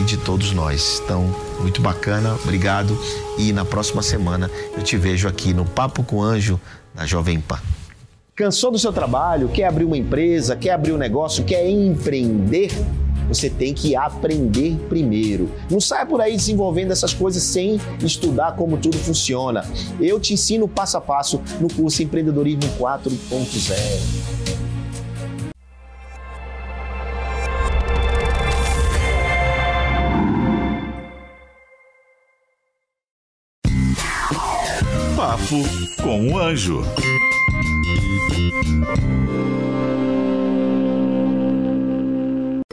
e 0.00 0.04
de 0.04 0.16
todos 0.16 0.52
nós. 0.52 1.00
Então, 1.04 1.34
muito 1.60 1.80
bacana, 1.80 2.34
obrigado. 2.42 2.98
E 3.38 3.52
na 3.52 3.64
próxima 3.64 4.02
semana 4.02 4.50
eu 4.76 4.82
te 4.82 4.96
vejo 4.96 5.26
aqui 5.28 5.52
no 5.52 5.64
Papo 5.64 6.02
com 6.02 6.22
Anjo 6.22 6.60
da 6.94 7.06
Jovem 7.06 7.40
Pan. 7.40 7.58
Cansou 8.36 8.72
do 8.72 8.78
seu 8.78 8.92
trabalho? 8.92 9.48
Quer 9.48 9.66
abrir 9.66 9.84
uma 9.84 9.96
empresa? 9.96 10.56
Quer 10.56 10.70
abrir 10.70 10.92
um 10.92 10.98
negócio? 10.98 11.44
Quer 11.44 11.68
empreender? 11.68 12.70
Você 13.28 13.48
tem 13.48 13.72
que 13.72 13.96
aprender 13.96 14.76
primeiro. 14.88 15.50
Não 15.70 15.80
saia 15.80 16.04
por 16.04 16.20
aí 16.20 16.36
desenvolvendo 16.36 16.90
essas 16.90 17.14
coisas 17.14 17.42
sem 17.42 17.80
estudar 18.00 18.56
como 18.56 18.76
tudo 18.76 18.98
funciona. 18.98 19.64
Eu 20.00 20.20
te 20.20 20.34
ensino 20.34 20.68
passo 20.68 20.96
a 20.96 21.00
passo 21.00 21.40
no 21.60 21.72
curso 21.72 22.02
Empreendedorismo 22.02 22.70
4.0. 22.78 24.33
Papo 35.54 36.02
com 36.02 36.32
o 36.32 36.38
Anjo. 36.38 36.82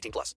18 0.00 0.12
plus. 0.12 0.34